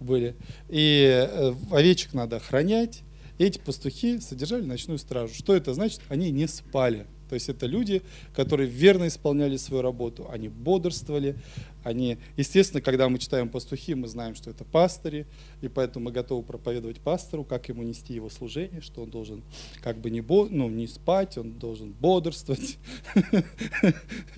были. 0.00 0.34
И 0.68 1.04
э, 1.06 1.54
овечек 1.70 2.14
надо 2.14 2.36
охранять. 2.36 3.02
Эти 3.38 3.58
пастухи 3.58 4.20
содержали 4.20 4.64
ночную 4.64 4.98
стражу. 4.98 5.34
Что 5.34 5.54
это 5.54 5.74
значит? 5.74 6.00
Они 6.08 6.30
не 6.30 6.46
спали. 6.46 7.06
То 7.28 7.34
есть 7.34 7.48
это 7.48 7.66
люди, 7.66 8.02
которые 8.34 8.68
верно 8.68 9.08
исполняли 9.08 9.56
свою 9.56 9.82
работу, 9.82 10.28
они 10.30 10.48
бодрствовали, 10.48 11.36
они, 11.84 12.16
естественно, 12.36 12.80
когда 12.80 13.08
мы 13.08 13.18
читаем 13.18 13.50
пастухи, 13.50 13.94
мы 13.94 14.08
знаем, 14.08 14.34
что 14.34 14.50
это 14.50 14.64
пастыри, 14.64 15.26
и 15.60 15.68
поэтому 15.68 16.06
мы 16.06 16.12
готовы 16.12 16.42
проповедовать 16.42 16.98
пастору, 17.00 17.44
как 17.44 17.68
ему 17.68 17.82
нести 17.82 18.14
его 18.14 18.30
служение, 18.30 18.80
что 18.80 19.02
он 19.02 19.10
должен 19.10 19.42
как 19.82 19.98
бы 19.98 20.10
не, 20.10 20.22
бо, 20.22 20.48
ну, 20.50 20.68
не 20.70 20.86
спать, 20.86 21.36
он 21.36 21.52
должен 21.52 21.92
бодрствовать, 21.92 22.78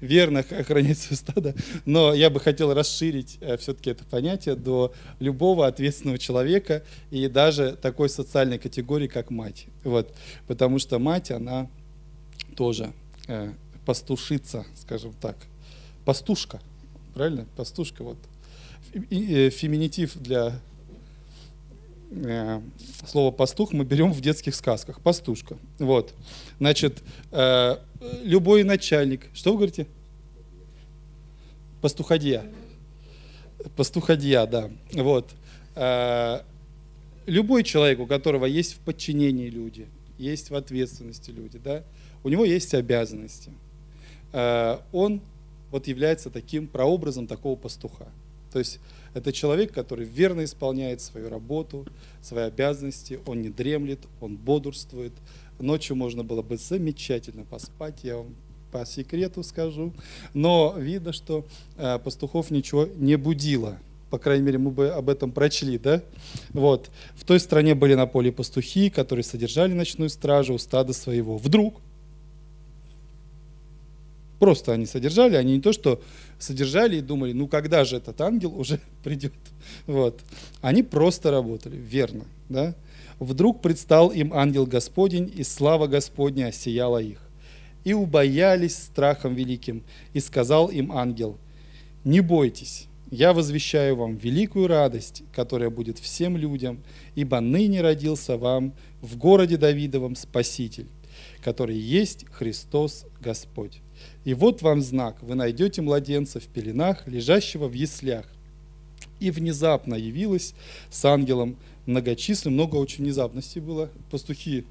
верно 0.00 0.40
охранять 0.40 0.98
свое 0.98 1.16
стадо. 1.16 1.54
Но 1.86 2.12
я 2.12 2.28
бы 2.28 2.38
хотел 2.38 2.74
расширить 2.74 3.38
э, 3.40 3.56
все-таки 3.56 3.90
это 3.90 4.04
понятие 4.04 4.54
до 4.54 4.92
любого 5.20 5.66
ответственного 5.66 6.18
человека 6.18 6.84
и 7.10 7.28
даже 7.28 7.78
такой 7.80 8.10
социальной 8.10 8.58
категории, 8.58 9.08
как 9.08 9.30
мать. 9.30 9.66
Вот. 9.84 10.14
Потому 10.46 10.78
что 10.78 10.98
мать, 10.98 11.30
она 11.30 11.70
тоже 12.50 12.92
э, 13.28 13.52
пастушица, 13.86 14.66
скажем 14.76 15.12
так, 15.20 15.36
пастушка, 16.04 16.60
правильно? 17.14 17.46
Пастушка, 17.56 18.04
вот. 18.04 18.18
И, 18.92 19.34
э, 19.34 19.50
феминитив 19.50 20.16
для 20.16 20.60
э, 22.10 22.60
слова 23.06 23.30
пастух 23.30 23.72
мы 23.72 23.84
берем 23.84 24.12
в 24.12 24.20
детских 24.20 24.54
сказках, 24.54 25.00
пастушка. 25.00 25.56
Вот. 25.78 26.14
Значит, 26.58 27.02
э, 27.30 27.76
любой 28.22 28.64
начальник, 28.64 29.28
что 29.32 29.50
вы 29.52 29.58
говорите? 29.58 29.86
Пастуходья. 31.80 32.44
Пастуходья, 33.76 34.46
да. 34.46 34.70
Вот. 34.92 35.30
Э, 35.74 36.40
любой 37.26 37.62
человек, 37.62 38.00
у 38.00 38.06
которого 38.06 38.46
есть 38.46 38.74
в 38.74 38.78
подчинении 38.80 39.48
люди, 39.48 39.86
есть 40.18 40.50
в 40.50 40.54
ответственности 40.54 41.30
люди, 41.30 41.58
да, 41.58 41.82
у 42.22 42.28
него 42.28 42.44
есть 42.44 42.74
обязанности. 42.74 43.52
Э, 44.32 44.78
он 44.92 45.20
вот 45.70 45.86
является 45.86 46.30
таким 46.30 46.66
прообразом 46.66 47.26
такого 47.26 47.56
пастуха. 47.56 48.08
То 48.52 48.58
есть 48.58 48.80
это 49.14 49.32
человек, 49.32 49.72
который 49.72 50.04
верно 50.04 50.44
исполняет 50.44 51.00
свою 51.00 51.28
работу, 51.28 51.86
свои 52.20 52.44
обязанности, 52.44 53.20
он 53.26 53.42
не 53.42 53.48
дремлет, 53.48 54.00
он 54.20 54.36
бодрствует. 54.36 55.12
Ночью 55.58 55.96
можно 55.96 56.24
было 56.24 56.42
бы 56.42 56.56
замечательно 56.56 57.44
поспать, 57.44 58.00
я 58.02 58.16
вам 58.18 58.34
по 58.72 58.84
секрету 58.86 59.42
скажу. 59.42 59.92
Но 60.32 60.74
видно, 60.76 61.12
что 61.12 61.44
э, 61.76 61.98
пастухов 61.98 62.50
ничего 62.50 62.88
не 62.96 63.16
будило. 63.16 63.78
По 64.10 64.18
крайней 64.18 64.44
мере, 64.44 64.58
мы 64.58 64.70
бы 64.70 64.88
об 64.88 65.08
этом 65.08 65.30
прочли, 65.30 65.78
да? 65.78 66.02
Вот. 66.50 66.90
В 67.14 67.24
той 67.24 67.38
стране 67.38 67.76
были 67.76 67.94
на 67.94 68.06
поле 68.06 68.32
пастухи, 68.32 68.90
которые 68.90 69.22
содержали 69.22 69.72
ночную 69.72 70.08
стражу 70.08 70.54
у 70.54 70.58
стада 70.58 70.92
своего. 70.92 71.36
Вдруг 71.36 71.80
Просто 74.40 74.72
они 74.72 74.86
содержали, 74.86 75.36
они 75.36 75.56
не 75.56 75.60
то, 75.60 75.72
что 75.72 76.02
содержали 76.38 76.96
и 76.96 77.02
думали, 77.02 77.32
ну 77.32 77.46
когда 77.46 77.84
же 77.84 77.98
этот 77.98 78.20
ангел 78.22 78.58
уже 78.58 78.80
придет. 79.04 79.34
Вот. 79.86 80.18
Они 80.62 80.82
просто 80.82 81.30
работали, 81.30 81.76
верно. 81.76 82.24
Да? 82.48 82.74
Вдруг 83.18 83.60
предстал 83.60 84.08
им 84.08 84.32
ангел 84.32 84.64
Господень, 84.64 85.30
и 85.36 85.44
слава 85.44 85.86
Господня 85.86 86.46
осияла 86.46 87.02
их. 87.02 87.20
И 87.84 87.92
убоялись 87.92 88.76
страхом 88.76 89.34
великим, 89.34 89.82
и 90.14 90.20
сказал 90.20 90.68
им 90.68 90.90
ангел, 90.90 91.36
не 92.02 92.20
бойтесь, 92.20 92.88
я 93.10 93.34
возвещаю 93.34 93.96
вам 93.96 94.16
великую 94.16 94.68
радость, 94.68 95.22
которая 95.34 95.68
будет 95.68 95.98
всем 95.98 96.38
людям, 96.38 96.82
ибо 97.14 97.40
ныне 97.40 97.82
родился 97.82 98.38
вам 98.38 98.72
в 99.02 99.18
городе 99.18 99.58
Давидовом 99.58 100.16
Спаситель, 100.16 100.86
который 101.42 101.76
есть 101.76 102.24
Христос 102.30 103.04
Господь. 103.20 103.82
И 104.24 104.34
вот 104.34 104.62
вам 104.62 104.82
знак, 104.82 105.16
вы 105.22 105.34
найдете 105.34 105.82
младенца 105.82 106.40
в 106.40 106.46
пеленах, 106.46 107.06
лежащего 107.06 107.68
в 107.68 107.72
яслях. 107.72 108.26
И 109.18 109.30
внезапно 109.30 109.94
явилась 109.94 110.54
с 110.90 111.04
ангелом 111.04 111.56
многочисленным, 111.86 112.54
много 112.54 112.76
очень 112.76 113.04
внезапностей 113.04 113.60
было. 113.60 113.90
Пастухи, 114.10 114.64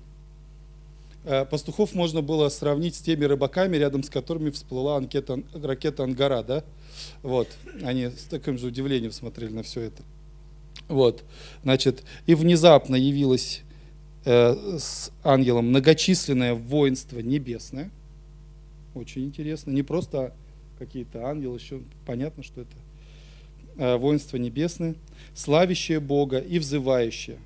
э, 1.26 1.46
пастухов 1.46 1.94
можно 1.94 2.22
было 2.22 2.50
сравнить 2.50 2.96
с 2.96 3.00
теми 3.00 3.26
рыбаками, 3.26 3.78
рядом 3.78 4.04
с 4.04 4.10
которыми 4.10 4.50
всплыла 4.50 4.98
анкета, 4.98 5.42
ракета 5.54 6.04
Ангара, 6.04 6.44
да? 6.44 6.64
Вот, 7.22 7.48
они 7.84 8.08
с 8.08 8.24
таким 8.30 8.58
же 8.58 8.68
удивлением 8.68 9.12
смотрели 9.12 9.52
на 9.52 9.64
все 9.64 9.82
это. 9.82 10.04
Вот, 10.88 11.24
значит, 11.64 12.04
и 12.26 12.36
внезапно 12.36 12.96
явилось 12.96 13.62
э, 14.26 14.78
с 14.80 15.12
ангелом 15.24 15.68
многочисленное 15.68 16.54
воинство 16.56 17.20
небесное, 17.20 17.92
очень 18.93 19.25
интересно. 19.25 19.72
Не 19.72 19.84
просто 19.84 20.34
какие-то 20.77 21.25
ангелы, 21.27 21.58
еще 21.58 21.81
понятно, 22.05 22.43
что 22.43 22.62
это 22.62 22.75
э, 23.77 23.98
воинство 23.98 24.38
небесное, 24.38 24.96
славящее 25.34 26.00
Бога 26.00 26.39
и 26.39 26.60
взывающее. 26.60 27.39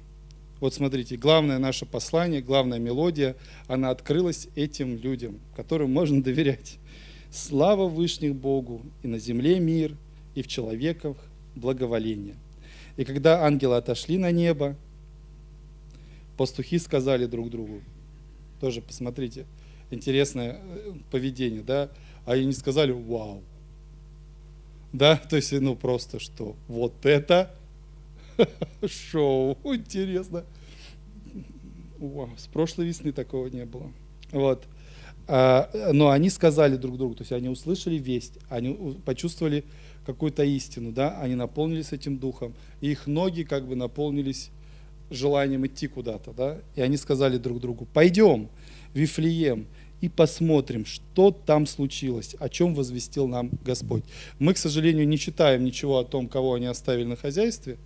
Вот 0.60 0.74
смотрите, 0.74 1.18
главное 1.18 1.60
наше 1.60 1.86
послание, 1.86 2.42
главная 2.42 2.80
мелодия, 2.80 3.36
она 3.68 3.90
открылась 3.90 4.48
этим 4.56 4.98
людям, 4.98 5.40
которым 5.58 5.92
можно 5.92 6.24
доверять. 6.24 6.78
Слава 7.32 7.88
Вышних 7.90 8.36
Богу, 8.36 8.82
и 9.02 9.08
на 9.08 9.20
земле 9.20 9.60
мир, 9.60 9.98
и 10.36 10.42
в 10.42 10.48
человеках 10.48 11.18
благоволение. 11.56 12.36
И 12.96 13.04
когда 13.06 13.44
ангелы 13.44 13.76
отошли 13.76 14.18
на 14.18 14.32
небо, 14.32 14.76
пастухи 16.38 16.80
сказали 16.80 17.26
друг 17.26 17.50
другу, 17.50 17.82
тоже 18.62 18.82
посмотрите, 18.82 19.46
интересное 19.92 20.60
э, 20.62 20.94
поведение, 21.12 21.62
да, 21.62 21.90
а 22.26 22.34
они 22.34 22.46
не 22.46 22.54
сказали 22.54 22.92
«Вау!». 22.92 23.42
Да, 24.92 25.18
то 25.30 25.36
есть, 25.36 25.52
ну 25.54 25.76
просто 25.76 26.20
что, 26.20 26.56
вот 26.68 27.06
это 27.06 27.56
шоу, 28.86 29.58
интересно. 29.64 30.44
Вау, 31.98 32.30
с 32.38 32.48
прошлой 32.48 32.88
весны 32.88 33.12
такого 33.12 33.48
не 33.48 33.66
было. 33.66 33.92
Вот. 34.32 34.66
А, 35.28 35.70
но 35.94 36.10
они 36.10 36.30
сказали 36.30 36.76
друг 36.76 36.98
другу, 36.98 37.16
то 37.16 37.22
есть 37.22 37.32
они 37.32 37.48
услышали 37.48 37.96
весть, 37.96 38.34
они 38.50 38.98
почувствовали 39.06 39.64
какую-то 40.06 40.44
истину, 40.44 40.92
да, 40.92 41.18
они 41.20 41.36
наполнились 41.36 41.94
этим 41.94 42.18
духом, 42.18 42.54
и 42.82 42.92
их 42.92 43.08
ноги 43.08 43.44
как 43.44 43.66
бы 43.66 43.76
наполнились 43.76 44.50
желанием 45.10 45.66
идти 45.66 45.88
куда-то, 45.88 46.34
да, 46.34 46.58
и 46.76 46.82
они 46.82 46.98
сказали 46.98 47.38
друг 47.38 47.62
другу, 47.62 47.88
пойдем 47.94 48.50
Вифлеем, 48.94 49.68
и 50.04 50.10
посмотрим, 50.10 50.86
что 50.86 51.32
там 51.32 51.66
случилось, 51.66 52.36
о 52.38 52.50
чем 52.50 52.76
возвестил 52.76 53.26
нам 53.26 53.52
Господь. 53.64 54.04
Мы, 54.38 54.54
к 54.54 54.58
сожалению, 54.58 55.08
не 55.08 55.18
читаем 55.18 55.64
ничего 55.64 55.98
о 55.98 56.04
том, 56.04 56.28
кого 56.28 56.56
они 56.56 56.66
оставили 56.66 57.06
на 57.06 57.16
хозяйстве. 57.16 57.78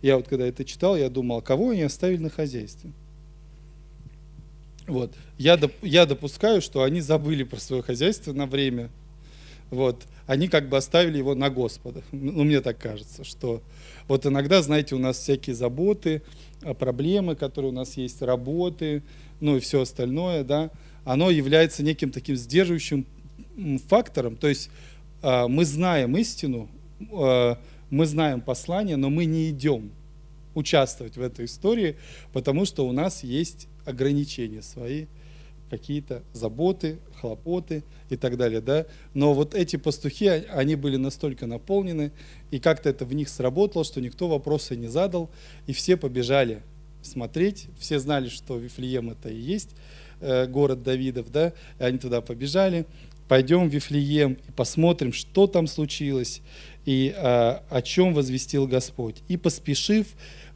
Я 0.00 0.16
вот 0.16 0.28
когда 0.28 0.46
это 0.46 0.64
читал, 0.64 0.96
я 0.96 1.10
думал, 1.10 1.42
кого 1.42 1.70
они 1.70 1.82
оставили 1.82 2.22
на 2.22 2.30
хозяйстве. 2.30 2.90
Вот. 4.86 5.12
Я, 5.36 5.58
доп, 5.58 5.72
я 5.82 6.06
допускаю, 6.06 6.62
что 6.62 6.84
они 6.84 7.02
забыли 7.02 7.42
про 7.42 7.60
свое 7.60 7.82
хозяйство 7.82 8.32
на 8.32 8.46
время. 8.46 8.88
Вот. 9.70 10.04
Они 10.26 10.48
как 10.48 10.68
бы 10.68 10.76
оставили 10.76 11.18
его 11.18 11.34
на 11.34 11.50
Господа. 11.50 12.02
Ну, 12.12 12.44
мне 12.44 12.60
так 12.60 12.78
кажется, 12.78 13.24
что 13.24 13.62
вот 14.08 14.26
иногда, 14.26 14.62
знаете, 14.62 14.94
у 14.94 14.98
нас 14.98 15.18
всякие 15.18 15.54
заботы, 15.54 16.22
а, 16.62 16.74
проблемы, 16.74 17.34
которые 17.34 17.72
у 17.72 17.74
нас 17.74 17.96
есть, 17.96 18.22
работы, 18.22 19.02
ну 19.40 19.56
и 19.56 19.60
все 19.60 19.82
остальное, 19.82 20.44
да, 20.44 20.70
оно 21.04 21.30
является 21.30 21.82
неким 21.82 22.10
таким 22.10 22.36
сдерживающим 22.36 23.06
фактором. 23.88 24.36
То 24.36 24.48
есть 24.48 24.70
а, 25.22 25.48
мы 25.48 25.64
знаем 25.64 26.16
истину, 26.16 26.68
а, 27.12 27.58
мы 27.90 28.06
знаем 28.06 28.40
послание, 28.40 28.96
но 28.96 29.10
мы 29.10 29.24
не 29.24 29.50
идем 29.50 29.90
участвовать 30.54 31.16
в 31.16 31.22
этой 31.22 31.46
истории, 31.46 31.96
потому 32.32 32.64
что 32.64 32.86
у 32.86 32.92
нас 32.92 33.24
есть 33.24 33.68
ограничения 33.84 34.62
свои, 34.62 35.06
какие-то 35.72 36.22
заботы, 36.34 36.98
хлопоты 37.20 37.82
и 38.10 38.16
так 38.16 38.36
далее. 38.36 38.60
Да? 38.60 38.86
Но 39.14 39.32
вот 39.32 39.54
эти 39.54 39.76
пастухи, 39.76 40.26
а, 40.26 40.44
они 40.52 40.76
были 40.76 40.96
настолько 40.96 41.46
наполнены, 41.46 42.12
и 42.50 42.60
как-то 42.60 42.90
это 42.90 43.04
в 43.04 43.14
них 43.14 43.28
сработало, 43.28 43.84
что 43.84 44.00
никто 44.00 44.28
вопроса 44.28 44.76
не 44.76 44.88
задал, 44.88 45.30
и 45.66 45.72
все 45.72 45.96
побежали 45.96 46.62
смотреть, 47.02 47.66
все 47.78 47.98
знали, 47.98 48.28
что 48.28 48.58
Вифлеем 48.58 49.10
это 49.10 49.28
и 49.30 49.36
есть 49.36 49.70
Э, 50.22 50.46
город 50.46 50.84
Давидов, 50.84 51.32
да, 51.32 51.52
и 51.80 51.82
они 51.82 51.98
туда 51.98 52.20
побежали. 52.20 52.86
Пойдем 53.26 53.68
в 53.68 53.72
Вифлеем 53.72 54.34
и 54.34 54.52
посмотрим, 54.52 55.12
что 55.12 55.48
там 55.48 55.66
случилось 55.66 56.42
и 56.84 57.12
а, 57.16 57.64
о 57.70 57.82
чем 57.82 58.14
возвестил 58.14 58.68
Господь. 58.68 59.16
И 59.26 59.36
поспешив, 59.36 60.06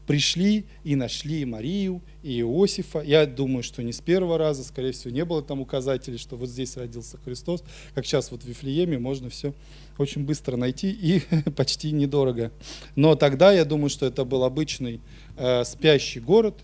пришли 0.06 0.64
и 0.84 0.96
нашли 0.96 1.44
Марию 1.44 2.02
и 2.22 2.40
Иосифа. 2.40 3.00
Я 3.00 3.26
думаю, 3.26 3.62
что 3.62 3.82
не 3.82 3.92
с 3.92 4.00
первого 4.00 4.38
раза, 4.38 4.64
скорее 4.64 4.92
всего, 4.92 5.12
не 5.12 5.24
было 5.24 5.42
там 5.42 5.60
указателей, 5.60 6.18
что 6.18 6.36
вот 6.36 6.48
здесь 6.48 6.76
родился 6.76 7.18
Христос. 7.24 7.64
Как 7.94 8.06
сейчас 8.06 8.30
вот 8.30 8.42
в 8.42 8.46
Вифлееме 8.46 8.98
можно 8.98 9.30
все 9.30 9.52
очень 9.98 10.24
быстро 10.24 10.56
найти 10.56 10.90
и 10.90 11.20
почти 11.56 11.92
недорого. 11.92 12.52
Но 12.94 13.14
тогда 13.14 13.52
я 13.52 13.64
думаю, 13.64 13.90
что 13.90 14.06
это 14.06 14.24
был 14.24 14.44
обычный 14.44 15.00
э, 15.36 15.64
спящий 15.64 16.20
город, 16.20 16.54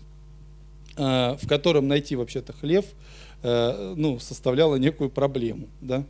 Э, 0.95 1.37
в 1.41 1.47
котором 1.47 1.87
найти 1.87 2.15
вообще-то 2.15 2.53
хлеб, 2.53 2.85
э, 3.41 3.93
ну, 3.97 4.19
составляло 4.19 4.75
некую 4.75 5.09
проблему, 5.09 5.67
да. 5.81 6.05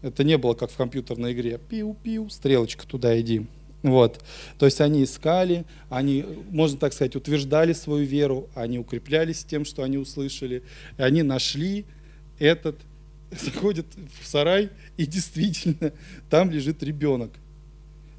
Это 0.00 0.24
не 0.24 0.38
было 0.38 0.54
как 0.54 0.70
в 0.70 0.76
компьютерной 0.76 1.34
игре, 1.34 1.60
пиу-пиу, 1.68 2.30
стрелочка 2.30 2.86
туда 2.86 3.20
иди. 3.20 3.46
Вот. 3.82 4.22
То 4.58 4.66
есть 4.66 4.80
они 4.80 5.04
искали, 5.04 5.64
они, 5.88 6.24
можно 6.50 6.78
так 6.78 6.92
сказать, 6.92 7.16
утверждали 7.16 7.72
свою 7.72 8.04
веру, 8.04 8.48
они 8.54 8.78
укреплялись 8.78 9.44
тем, 9.44 9.64
что 9.64 9.82
они 9.82 9.96
услышали, 9.96 10.62
и 10.98 11.02
они 11.02 11.22
нашли 11.22 11.86
этот, 12.38 12.76
заходят 13.30 13.86
в 14.20 14.26
сарай, 14.26 14.70
и 14.96 15.06
действительно 15.06 15.92
там 16.28 16.50
лежит 16.50 16.82
ребенок. 16.82 17.30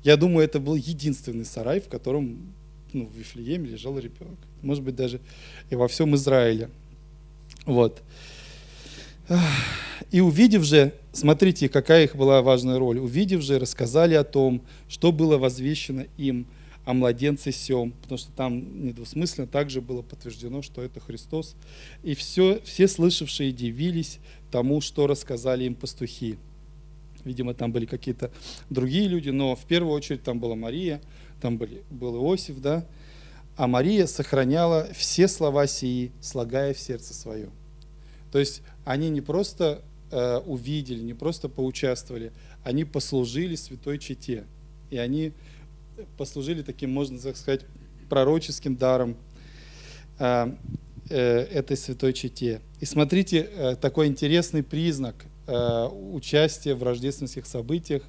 Я 0.04 0.18
думаю, 0.18 0.46
это 0.46 0.60
был 0.60 0.76
единственный 0.76 1.46
сарай, 1.46 1.80
в 1.80 1.88
котором 1.88 2.54
ну, 2.92 3.06
в 3.06 3.16
Вифлееме 3.16 3.70
лежал 3.70 4.00
ребенок 4.00 4.40
может 4.62 4.84
быть, 4.84 4.96
даже 4.96 5.20
и 5.70 5.76
во 5.76 5.88
всем 5.88 6.16
Израиле. 6.16 6.70
Вот. 7.66 8.02
И 10.12 10.20
увидев 10.20 10.64
же, 10.64 10.94
смотрите, 11.14 11.70
какая 11.70 12.04
их 12.04 12.16
была 12.16 12.42
важная 12.42 12.80
роль, 12.80 13.00
увидев 13.00 13.42
же, 13.42 13.60
рассказали 13.60 14.14
о 14.14 14.24
том, 14.24 14.62
что 14.90 15.12
было 15.12 15.38
возвещено 15.38 16.06
им 16.18 16.48
о 16.84 16.94
младенце 16.94 17.52
сем, 17.52 17.92
потому 18.02 18.18
что 18.18 18.32
там 18.32 18.86
недвусмысленно 18.86 19.48
также 19.48 19.82
было 19.82 20.02
подтверждено, 20.02 20.62
что 20.62 20.82
это 20.82 21.00
Христос. 21.00 21.56
И 22.04 22.16
все, 22.16 22.60
все 22.64 22.88
слышавшие 22.88 23.52
дивились 23.52 24.20
тому, 24.52 24.82
что 24.82 25.08
рассказали 25.08 25.66
им 25.66 25.76
пастухи. 25.76 26.38
Видимо, 27.24 27.54
там 27.54 27.72
были 27.72 27.86
какие-то 27.86 28.32
другие 28.70 29.08
люди, 29.08 29.30
но 29.30 29.56
в 29.56 29.66
первую 29.66 29.94
очередь 29.94 30.24
там 30.24 30.40
была 30.40 30.56
Мария, 30.56 31.02
там 31.40 31.58
были, 31.58 31.84
был 31.92 32.16
Иосиф, 32.16 32.60
да, 32.60 32.86
а 33.56 33.68
Мария 33.68 34.08
сохраняла 34.08 34.88
все 34.96 35.28
слова 35.28 35.68
сии, 35.68 36.12
слагая 36.20 36.74
в 36.74 36.80
сердце 36.80 37.14
свое. 37.14 37.50
То 38.32 38.40
есть 38.40 38.62
они 38.86 39.10
не 39.10 39.22
просто 39.22 39.82
э, 40.12 40.38
увидели, 40.46 41.02
не 41.02 41.14
просто 41.14 41.50
поучаствовали, 41.50 42.32
они 42.64 42.86
послужили 42.86 43.56
святой 43.56 43.98
чете. 43.98 44.46
И 44.90 44.98
они 44.98 45.34
послужили 46.18 46.62
таким, 46.62 46.92
можно 46.92 47.20
так 47.20 47.38
сказать, 47.38 47.62
пророческим 48.10 48.76
даром. 48.76 49.16
Э, 50.20 50.52
э, 51.12 51.48
этой 51.52 51.78
святой 51.78 52.14
чете. 52.14 52.62
И 52.80 52.86
смотрите, 52.86 53.50
э, 53.54 53.76
такой 53.76 54.08
интересный 54.08 54.64
признак 54.64 55.16
э, 55.48 55.88
участия 56.14 56.74
в 56.74 56.84
рождественских 56.84 57.46
событиях 57.46 58.04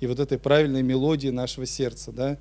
и 0.00 0.06
вот 0.06 0.20
этой 0.20 0.38
правильной 0.38 0.82
мелодии 0.82 1.28
нашего 1.28 1.66
сердца. 1.66 2.12
Да? 2.12 2.38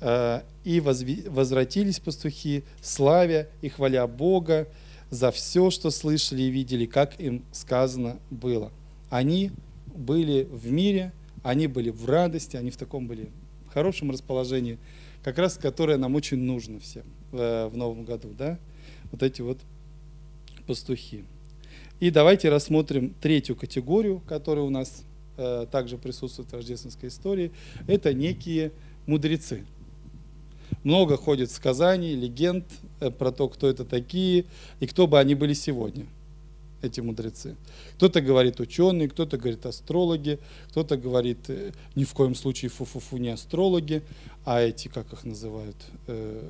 Э, 0.00 0.42
и 0.64 0.80
возвратились 0.80 1.98
пастухи, 1.98 2.64
славя 2.80 3.48
и 3.62 3.68
хваля 3.68 4.06
Бога 4.06 4.68
за 5.12 5.30
все, 5.30 5.68
что 5.68 5.90
слышали 5.90 6.42
и 6.42 6.50
видели, 6.50 6.86
как 6.86 7.20
им 7.20 7.44
сказано 7.52 8.18
было. 8.30 8.72
Они 9.10 9.50
были 9.94 10.48
в 10.50 10.72
мире, 10.72 11.12
они 11.42 11.66
были 11.66 11.90
в 11.90 12.06
радости, 12.06 12.56
они 12.56 12.70
в 12.70 12.78
таком 12.78 13.06
были 13.06 13.28
хорошем 13.74 14.10
расположении, 14.10 14.78
как 15.22 15.36
раз 15.36 15.58
которое 15.58 15.98
нам 15.98 16.14
очень 16.14 16.38
нужно 16.38 16.80
всем 16.80 17.04
в, 17.30 17.68
в 17.68 17.76
новом 17.76 18.06
году, 18.06 18.30
да? 18.36 18.58
Вот 19.10 19.22
эти 19.22 19.42
вот 19.42 19.58
пастухи. 20.66 21.24
И 22.00 22.10
давайте 22.10 22.48
рассмотрим 22.48 23.14
третью 23.20 23.54
категорию, 23.54 24.22
которая 24.26 24.64
у 24.64 24.70
нас 24.70 25.04
э, 25.36 25.66
также 25.70 25.98
присутствует 25.98 26.50
в 26.50 26.54
рождественской 26.54 27.10
истории. 27.10 27.52
Это 27.86 28.14
некие 28.14 28.72
мудрецы. 29.04 29.66
Много 30.84 31.16
ходит 31.16 31.50
сказаний, 31.50 32.14
легенд 32.14 32.64
э, 33.00 33.10
про 33.10 33.32
то, 33.32 33.48
кто 33.48 33.68
это 33.68 33.84
такие 33.84 34.44
и 34.80 34.86
кто 34.86 35.06
бы 35.06 35.18
они 35.18 35.34
были 35.34 35.54
сегодня– 35.54 36.06
эти 36.82 37.00
мудрецы. 37.00 37.56
Кто-то 37.96 38.20
говорит 38.20 38.60
ученые, 38.60 39.08
кто-то 39.08 39.38
говорит 39.38 39.64
астрологи, 39.64 40.38
кто-то 40.68 40.96
говорит 40.96 41.48
э, 41.48 41.72
ни 41.94 42.04
в 42.04 42.12
коем 42.12 42.34
случае 42.34 42.70
фу-фу-фу 42.70 43.16
не 43.16 43.30
астрологи, 43.30 44.02
а 44.44 44.60
эти, 44.60 44.88
как 44.88 45.12
их 45.12 45.24
называют, 45.24 45.76
э, 46.08 46.42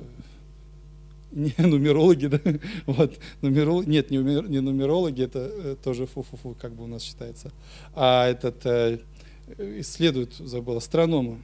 не 1.31 1.53
нумерологи, 1.57 2.27
да? 2.27 2.39
Вот, 2.85 3.13
нумеролог, 3.41 3.87
нет, 3.87 4.11
не, 4.11 4.19
умер, 4.19 4.49
не 4.49 4.59
нумерологи, 4.59 5.23
это 5.23 5.39
э, 5.39 5.75
тоже 5.81 6.07
фу-фу-фу, 6.07 6.55
как 6.59 6.73
бы 6.73 6.83
у 6.83 6.87
нас 6.87 7.03
считается, 7.03 7.51
а 7.93 8.27
этот 8.27 8.65
э, 8.65 8.99
исследуют, 9.79 10.33
забыл, 10.33 10.77
астрономы, 10.77 11.39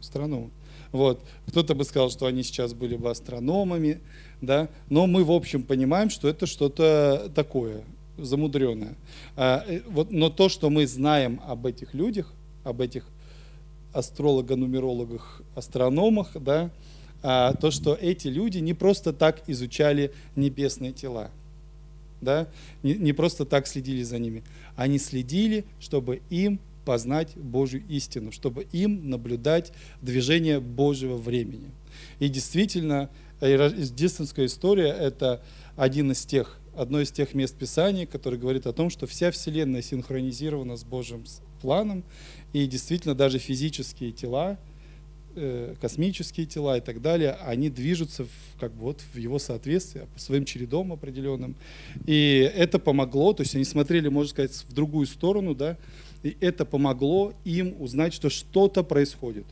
астрономы. 0.00 0.50
Вот. 0.94 1.24
Кто-то 1.48 1.74
бы 1.74 1.82
сказал, 1.82 2.08
что 2.08 2.26
они 2.26 2.44
сейчас 2.44 2.72
были 2.72 2.94
бы 2.94 3.10
астрономами, 3.10 3.98
да, 4.40 4.68
но 4.88 5.08
мы 5.08 5.24
в 5.24 5.32
общем 5.32 5.64
понимаем, 5.64 6.08
что 6.08 6.28
это 6.28 6.46
что-то 6.46 7.32
такое, 7.34 7.82
замудренное. 8.16 8.94
А, 9.34 9.64
э, 9.66 9.80
вот, 9.88 10.12
но 10.12 10.30
то, 10.30 10.48
что 10.48 10.70
мы 10.70 10.86
знаем 10.86 11.40
об 11.48 11.66
этих 11.66 11.94
людях, 11.94 12.32
об 12.62 12.80
этих 12.80 13.08
астролого-нумерологах, 13.92 15.42
астрономах, 15.56 16.30
да, 16.34 16.70
а, 17.24 17.54
то, 17.54 17.72
что 17.72 17.94
эти 18.00 18.28
люди 18.28 18.58
не 18.58 18.72
просто 18.72 19.12
так 19.12 19.42
изучали 19.48 20.12
небесные 20.36 20.92
тела, 20.92 21.32
да, 22.20 22.46
не, 22.84 22.94
не 22.94 23.12
просто 23.12 23.44
так 23.44 23.66
следили 23.66 24.04
за 24.04 24.20
ними. 24.20 24.44
Они 24.76 25.00
следили, 25.00 25.64
чтобы 25.80 26.22
им 26.30 26.60
познать 26.84 27.36
Божью 27.36 27.82
истину, 27.88 28.32
чтобы 28.32 28.64
им 28.72 29.10
наблюдать 29.10 29.72
движение 30.02 30.60
Божьего 30.60 31.16
времени. 31.16 31.70
И 32.18 32.28
действительно, 32.28 33.10
рождественская 33.40 34.46
история– 34.46 34.88
это 35.00 35.42
один 35.76 36.12
из 36.12 36.24
тех 36.24 36.60
одно 36.76 37.00
из 37.00 37.10
тех 37.10 37.34
мест 37.34 37.56
Писания, 37.56 38.06
которое 38.06 38.36
говорит 38.36 38.66
о 38.66 38.72
том, 38.72 38.90
что 38.90 39.06
вся 39.06 39.30
Вселенная 39.30 39.82
синхронизирована 39.82 40.76
с 40.76 40.84
Божьим 40.84 41.24
планом, 41.60 42.04
и 42.52 42.66
действительно 42.66 43.14
даже 43.14 43.38
физические 43.38 44.12
тела, 44.12 44.58
э, 45.36 45.74
космические 45.80 46.46
тела 46.46 46.78
и 46.78 46.80
так 46.80 47.00
далее, 47.00 47.32
они 47.44 47.70
движутся 47.70 48.24
в, 48.24 48.60
как 48.60 48.72
бы 48.72 48.82
вот 48.82 49.02
в 49.12 49.16
его 49.16 49.38
соответствии, 49.38 50.06
по 50.12 50.20
своим 50.20 50.44
чередом 50.44 50.92
определенным. 50.92 51.54
И 52.06 52.50
это 52.54 52.78
помогло, 52.78 53.32
то 53.32 53.42
есть 53.42 53.54
они 53.54 53.64
смотрели, 53.64 54.08
можно 54.08 54.30
сказать, 54.30 54.52
в 54.68 54.72
другую 54.72 55.06
сторону, 55.06 55.54
да, 55.54 55.76
и 56.24 56.36
это 56.40 56.64
помогло 56.64 57.34
им 57.44 57.76
узнать, 57.78 58.14
что 58.14 58.30
что-то 58.30 58.82
происходит. 58.82 59.44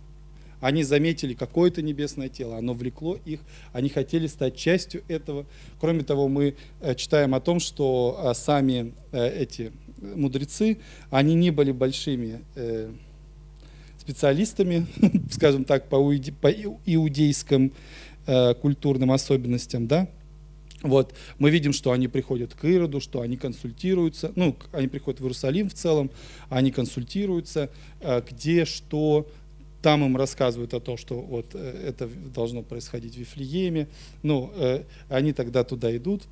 Они 0.61 0.85
заметили 0.85 1.35
какое-то 1.35 1.82
небесное 1.82 2.28
тело, 2.28 2.56
оно 2.56 2.72
влекло 2.72 3.18
их, 3.24 3.40
они 3.72 3.88
хотели 3.88 4.26
стать 4.26 4.56
частью 4.56 5.02
этого. 5.08 5.44
Кроме 5.80 6.02
того, 6.02 6.28
мы 6.28 6.54
э, 6.80 6.94
читаем 6.94 7.35
о 7.35 7.40
том, 7.40 7.61
что 7.61 8.18
э, 8.24 8.35
сами 8.35 8.94
э, 9.11 9.42
эти 9.42 9.72
мудрецы, 10.00 10.78
они 11.11 11.35
не 11.35 11.50
были 11.50 11.70
большими 11.72 12.40
специалистами, 13.98 14.87
скажем 15.30 15.64
так, 15.64 15.88
по, 15.88 15.96
иудейским 15.96 17.72
культурным 18.61 19.12
особенностям, 19.12 19.87
да, 19.87 20.08
вот, 20.83 21.14
мы 21.38 21.51
видим, 21.51 21.73
что 21.73 21.92
они 21.92 22.09
приходят 22.09 22.55
к 22.55 22.64
Ироду, 22.64 23.01
что 23.01 23.21
они 23.21 23.37
консультируются, 23.37 24.33
ну, 24.37 24.57
они 24.73 24.88
приходят 24.88 25.21
в 25.21 25.25
Иерусалим 25.25 25.68
в 25.68 25.75
целом, 25.75 26.11
они 26.49 26.71
консультируются, 26.71 27.71
где 28.31 28.64
что 28.64 29.27
там 29.81 30.05
им 30.05 30.16
рассказывают 30.16 30.75
о 30.75 30.81
том, 30.81 30.97
что 30.97 31.21
вот 31.21 31.47
э, 31.55 31.87
это 31.88 32.09
должно 32.33 32.62
происходить 32.62 33.14
в 33.14 33.18
Вифлееме. 33.18 33.88
Ну, 34.23 34.53
э, 34.55 34.85
они 35.09 35.33
тогда 35.33 35.64
туда 35.64 35.97
идут. 35.97 36.23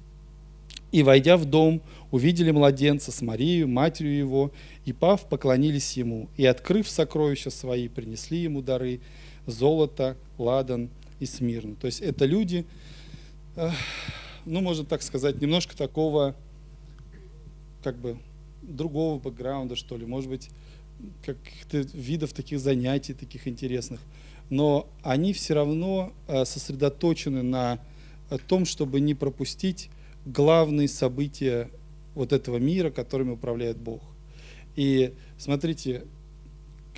И, 0.93 1.03
войдя 1.03 1.37
в 1.37 1.47
дом, 1.47 1.83
увидели 2.13 2.53
младенца 2.53 3.11
с 3.11 3.21
Марией, 3.23 3.65
матерью 3.65 4.17
его, 4.17 4.53
и, 4.85 4.93
пав, 4.93 5.29
поклонились 5.29 5.97
ему. 5.97 6.29
И, 6.37 6.47
открыв 6.47 6.89
сокровища 6.89 7.51
свои, 7.51 7.89
принесли 7.89 8.39
ему 8.39 8.63
дары– 8.63 9.01
золото, 9.47 10.17
ладан 10.39 10.91
и 11.19 11.27
смирно. 11.27 11.77
То 11.77 11.87
есть 11.87 12.01
это 12.01 12.25
люди, 12.25 12.65
ну, 14.45 14.61
можно 14.61 14.85
так 14.85 15.03
сказать, 15.03 15.41
немножко 15.41 15.77
такого, 15.77 16.35
как 17.83 17.97
бы, 17.99 18.19
другого 18.63 19.19
бэкграунда, 19.19 19.77
что 19.77 19.97
ли. 19.97 20.07
Может 20.07 20.31
быть, 20.31 20.51
каких-то 21.25 21.79
видов 21.79 22.33
таких 22.33 22.61
занятий, 22.61 23.15
таких 23.15 23.49
интересных. 23.49 24.01
Но 24.51 24.89
они 25.03 25.33
все 25.33 25.55
равно 25.55 26.13
э, 26.27 26.45
сосредоточены 26.45 27.43
на 27.43 27.79
том, 28.47 28.65
чтобы 28.65 29.01
не 29.01 29.15
пропустить 29.15 29.91
главные 30.25 30.89
события 30.89 31.71
вот 32.15 32.33
этого 32.33 32.59
мира, 32.59 32.91
которыми 32.91 33.31
управляет 33.31 33.79
Бог. 33.79 34.03
И 34.77 35.15
смотрите, 35.39 36.05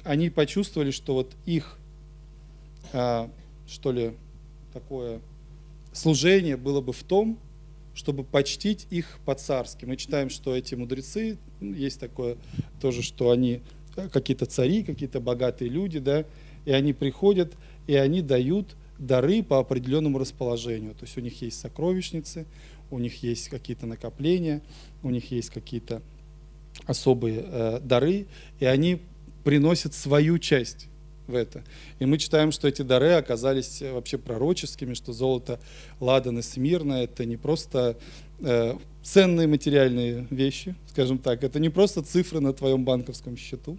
они 0.05 0.31
почувствовали, 0.31 0.90
что 0.90 1.14
вот 1.14 1.35
их, 1.46 1.78
а, 2.92 3.31
что 3.66 3.92
ли, 3.92 4.14
такое 4.72 5.20
служение 5.92 6.57
было 6.57 6.81
бы 6.81 6.92
в 6.92 7.02
том, 7.02 7.38
чтобы 7.94 8.24
почтить 8.24 8.87
их 8.90 9.18
по-царски. 9.24 9.85
Мы 9.85 9.96
читаем, 9.96 10.31
что 10.31 10.57
эти 10.57 10.74
мудрецы, 10.74 11.38
есть 11.61 12.00
такое 12.00 12.37
тоже, 12.81 13.02
что 13.02 13.31
они 13.31 13.61
какие-то 13.94 14.46
цари, 14.46 14.83
какие-то 14.83 15.20
богатые 15.20 15.68
люди, 15.68 15.98
да, 15.98 16.24
и 16.64 16.72
они 16.72 16.92
приходят, 16.92 17.52
и 17.87 17.94
они 17.94 18.22
дают 18.22 18.76
дары 18.98 19.42
по 19.42 19.59
определенному 19.59 20.18
расположению. 20.18 20.94
То 20.94 21.05
есть 21.05 21.18
у 21.18 21.20
них 21.20 21.42
есть 21.42 21.61
сокровищницы, 21.61 22.46
у 22.90 22.98
них 22.98 23.22
есть 23.22 23.48
какие-то 23.48 23.87
накопления, 23.87 24.62
у 25.02 25.11
них 25.11 25.31
есть 25.31 25.50
какие-то 25.50 26.02
особые 26.87 27.44
э, 27.44 27.81
дары, 27.83 28.26
и 28.61 28.64
они 28.64 29.02
приносят 29.44 29.92
свою 29.92 30.38
часть 30.38 30.88
в 31.27 31.35
это. 31.35 31.63
И 31.99 32.07
мы 32.07 32.19
читаем, 32.19 32.53
что 32.53 32.69
эти 32.69 32.83
дары 32.83 33.13
оказались 33.13 33.83
вообще 33.83 34.19
пророческими, 34.19 34.95
что 34.95 35.13
золото 35.13 35.61
ладан 36.01 36.39
и 36.39 36.43
смирно– 36.43 36.93
это 37.05 37.25
не 37.25 37.37
просто 37.37 37.97
э, 38.41 38.77
ценные 39.03 39.47
материальные 39.47 40.27
вещи, 40.31 40.75
скажем 40.89 41.19
так. 41.19 41.45
Это 41.45 41.59
не 41.59 41.69
просто 41.69 42.03
цифры 42.03 42.41
на 42.41 42.53
твоем 42.53 42.85
банковском 42.85 43.37
счету, 43.37 43.79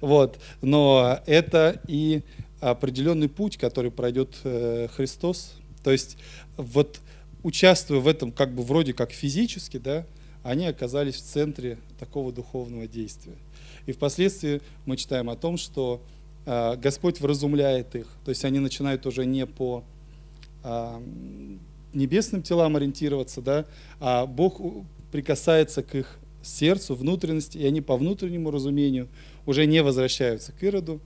вот, 0.00 0.38
но 0.62 1.20
это 1.26 1.80
и 1.86 2.22
определенный 2.60 3.28
путь, 3.28 3.56
который 3.56 3.90
пройдет 3.90 4.36
э, 4.44 4.88
Христос. 4.94 5.54
То 5.82 5.90
есть 5.90 6.18
вот 6.56 7.00
участвуя 7.42 8.00
в 8.00 8.08
этом 8.08 8.32
как 8.32 8.54
бы 8.54 8.62
вроде 8.62 8.92
как 8.92 9.12
физически, 9.12 9.78
да, 9.78 10.06
они 10.42 10.66
оказались 10.66 11.16
в 11.16 11.22
центре 11.22 11.78
такого 11.98 12.32
духовного 12.32 12.86
действия. 12.86 13.36
И 13.86 13.92
впоследствии 13.92 14.60
мы 14.86 14.96
читаем 14.96 15.30
о 15.30 15.36
том, 15.36 15.56
что 15.56 16.02
э, 16.02 16.19
Господь 16.46 17.20
вразумляет 17.20 17.94
их, 17.94 18.06
то 18.24 18.30
есть 18.30 18.44
они 18.44 18.58
начинают 18.58 19.06
уже 19.06 19.26
не 19.26 19.46
по 19.46 19.84
э, 20.64 21.00
небесным 21.92 22.42
телам 22.42 22.76
ориентироваться, 22.76 23.42
да, 23.42 23.66
а 24.00 24.26
Бог 24.26 24.60
прикасается 25.12 25.82
к 25.82 25.94
их 25.94 26.18
сердцу, 26.42 26.94
внутренности, 26.94 27.58
и 27.58 27.66
они 27.66 27.80
по 27.80 27.96
внутреннему 27.96 28.50
разумению 28.50 29.08
уже 29.46 29.66
не 29.66 29.82
возвращаются 29.82 30.52
к 30.52 30.62
Ироду 30.62 31.00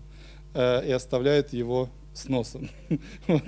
э, 0.55 0.89
и 0.89 0.93
оставляют 0.93 1.53
его 1.53 1.91
с 2.13 2.29
носом. 2.29 2.71
вот. 3.27 3.43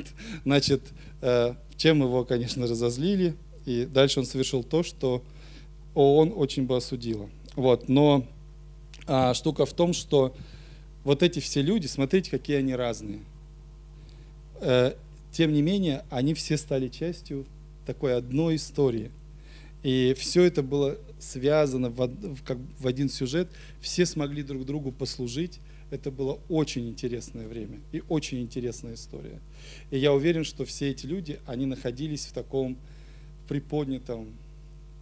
Значит, 0.44 0.83
э, 1.20 1.55
чем 1.77 2.03
его, 2.03 2.25
конечно, 2.25 2.66
разозлили, 2.66 3.37
и 3.64 3.85
дальше 3.85 4.20
он 4.20 4.27
совершил 4.27 4.62
то, 4.62 4.83
что 4.83 5.22
он 5.94 6.33
очень 6.35 6.66
бы 6.66 6.77
осудила. 6.77 7.29
Вот. 7.55 7.88
Но 7.88 8.27
а, 9.07 9.35
штука 9.35 9.66
в 9.66 9.72
том, 9.72 9.92
что 9.92 10.35
вот 11.06 11.22
эти 11.22 11.38
все 11.38 11.62
люди, 11.62 11.86
смотрите, 11.86 12.32
какие 12.32 12.56
они 12.56 12.74
разные. 12.74 13.20
Э, 14.60 14.94
тем 15.30 15.52
не 15.52 15.62
менее, 15.62 16.04
они 16.10 16.34
все 16.34 16.56
стали 16.56 16.88
частью 16.88 17.46
такой 17.86 18.16
одной 18.16 18.56
истории. 18.56 19.12
И 19.84 20.16
все 20.18 20.42
это 20.42 20.64
было 20.64 20.98
связано 21.20 21.90
в, 21.90 22.10
один 22.84 23.08
сюжет. 23.08 23.48
Все 23.80 24.04
смогли 24.04 24.42
друг 24.42 24.66
другу 24.66 24.90
послужить. 24.90 25.60
Это 25.92 26.10
было 26.10 26.40
очень 26.48 26.88
интересное 26.88 27.46
время 27.46 27.78
и 27.92 28.02
очень 28.08 28.40
интересная 28.40 28.94
история. 28.94 29.38
И 29.92 29.98
я 29.98 30.12
уверен, 30.12 30.42
что 30.42 30.64
все 30.64 30.90
эти 30.90 31.06
люди, 31.06 31.38
они 31.46 31.66
находились 31.66 32.26
в 32.26 32.32
таком 32.32 32.76
приподнятом, 33.46 34.26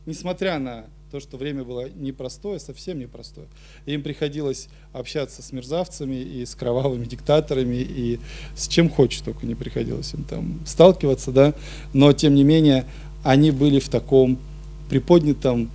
несмотря 0.06 0.58
на 0.58 0.86
то, 1.10 1.20
что 1.20 1.36
время 1.36 1.62
было 1.62 1.88
непростое, 1.90 2.58
совсем 2.58 2.98
непростое. 2.98 3.46
Им 3.86 4.02
приходилось 4.02 4.68
общаться 4.92 5.42
с 5.42 5.52
мерзавцами 5.52 6.16
и 6.16 6.44
с 6.44 6.56
кровавыми 6.56 7.04
диктаторами, 7.04 7.76
и 7.76 8.18
с 8.56 8.66
чем 8.66 8.90
хочешь 8.90 9.20
только 9.20 9.46
не 9.46 9.54
приходилось 9.54 10.12
им 10.14 10.24
там 10.24 10.60
сталкиваться, 10.66 11.30
да, 11.30 11.54
но 11.92 12.12
тем 12.12 12.34
не 12.34 12.42
менее 12.42 12.84
они 13.22 13.52
были 13.52 13.78
в 13.78 13.88
таком 13.88 14.38
приподнятом 14.90 15.70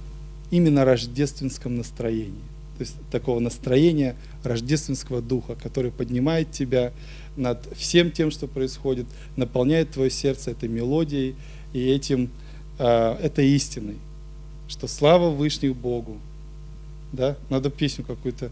именно 0.52 0.84
рождественском 0.84 1.78
настроении. 1.78 2.44
То 2.78 2.84
есть 2.84 2.96
такого 3.12 3.40
настроения 3.40 4.16
рождественского 4.44 5.22
духа, 5.22 5.56
который 5.56 5.92
поднимает 5.92 6.52
тебя 6.52 6.92
над 7.36 7.66
всем 7.78 8.12
тем, 8.12 8.32
что 8.32 8.48
происходит, 8.48 9.06
наполняет 9.36 9.92
твое 9.92 10.10
сердце 10.10 10.52
этой 10.52 10.70
мелодией 10.70 11.36
и 11.74 11.90
этим, 11.90 12.30
э, 12.78 13.18
этой 13.22 13.50
истиной, 13.50 13.98
что 14.70 14.88
слава 14.88 15.30
Вышних 15.30 15.76
Богу. 15.76 16.18
Да? 17.12 17.36
Надо 17.50 17.70
песню 17.70 18.06
какую-то 18.06 18.52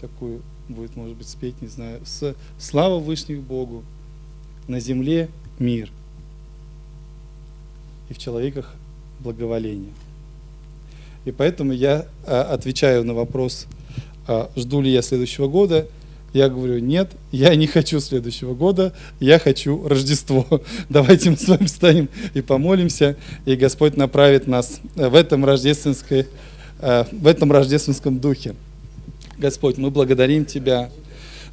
такую 0.00 0.42
будет, 0.68 0.96
может 0.96 1.16
быть, 1.16 1.28
спеть, 1.28 1.60
не 1.62 1.68
знаю. 1.68 2.00
С, 2.04 2.34
слава 2.58 2.98
Вышних 2.98 3.40
Богу, 3.40 3.84
на 4.66 4.80
земле 4.80 5.28
мир, 5.58 5.90
и 8.08 8.14
в 8.14 8.18
человеках 8.18 8.74
благоволение. 9.20 9.92
И 11.24 11.32
поэтому 11.32 11.72
я 11.72 12.06
а, 12.26 12.42
отвечаю 12.54 13.04
на 13.04 13.12
вопрос, 13.14 13.66
а, 14.26 14.50
жду 14.56 14.80
ли 14.80 14.90
я 14.90 15.02
следующего 15.02 15.48
года. 15.48 15.86
Я 16.34 16.50
говорю, 16.50 16.78
нет, 16.78 17.12
я 17.32 17.54
не 17.54 17.66
хочу 17.66 18.00
следующего 18.00 18.54
года, 18.54 18.92
я 19.18 19.38
хочу 19.38 19.86
Рождество. 19.88 20.46
Давайте 20.88 21.30
мы 21.30 21.36
с 21.36 21.48
вами 21.48 21.64
встанем 21.64 22.08
и 22.34 22.42
помолимся, 22.42 23.16
и 23.46 23.56
Господь 23.56 23.96
направит 23.96 24.46
нас 24.46 24.80
в 24.94 25.14
этом, 25.14 25.44
рождественской, 25.44 26.26
а, 26.80 27.06
в 27.10 27.26
этом 27.26 27.50
рождественском 27.50 28.18
духе. 28.18 28.54
Господь, 29.38 29.78
мы 29.78 29.90
благодарим 29.90 30.44
Тебя 30.44 30.90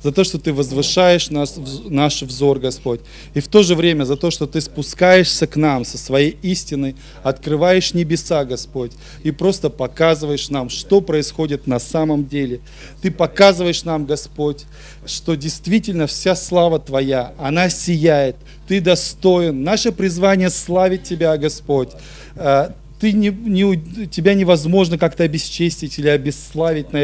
за 0.05 0.11
то, 0.11 0.23
что 0.23 0.37
Ты 0.37 0.53
возвышаешь 0.53 1.31
нас, 1.31 1.59
наш 1.89 2.21
взор, 2.21 2.59
Господь. 2.59 2.99
И 3.33 3.39
в 3.39 3.47
то 3.47 3.63
же 3.63 3.73
время 3.73 4.03
за 4.03 4.15
то, 4.15 4.29
что 4.29 4.45
Ты 4.45 4.61
спускаешься 4.61 5.47
к 5.47 5.55
нам 5.55 5.83
со 5.83 5.97
своей 5.97 6.37
истиной, 6.43 6.95
открываешь 7.23 7.95
небеса, 7.95 8.45
Господь, 8.45 8.91
и 9.23 9.31
просто 9.31 9.71
показываешь 9.71 10.51
нам, 10.51 10.69
что 10.69 11.01
происходит 11.01 11.65
на 11.65 11.79
самом 11.79 12.27
деле. 12.27 12.59
Ты 13.01 13.09
показываешь 13.09 13.83
нам, 13.83 14.05
Господь, 14.05 14.65
что 15.07 15.33
действительно 15.33 16.05
вся 16.05 16.35
слава 16.35 16.77
Твоя, 16.77 17.33
она 17.39 17.69
сияет. 17.69 18.35
Ты 18.67 18.81
достоин. 18.81 19.63
Наше 19.63 19.91
призвание 19.91 20.51
славить 20.51 21.01
Тебя, 21.01 21.35
Господь 21.37 21.89
а, 22.35 22.75
ты 22.99 23.11
не, 23.11 23.29
не, 23.29 24.07
тебя 24.07 24.33
невозможно 24.33 24.97
как-то 24.97 25.23
обесчестить 25.23 25.99
или 25.99 26.07
обесславить 26.07 26.93
на 26.93 26.97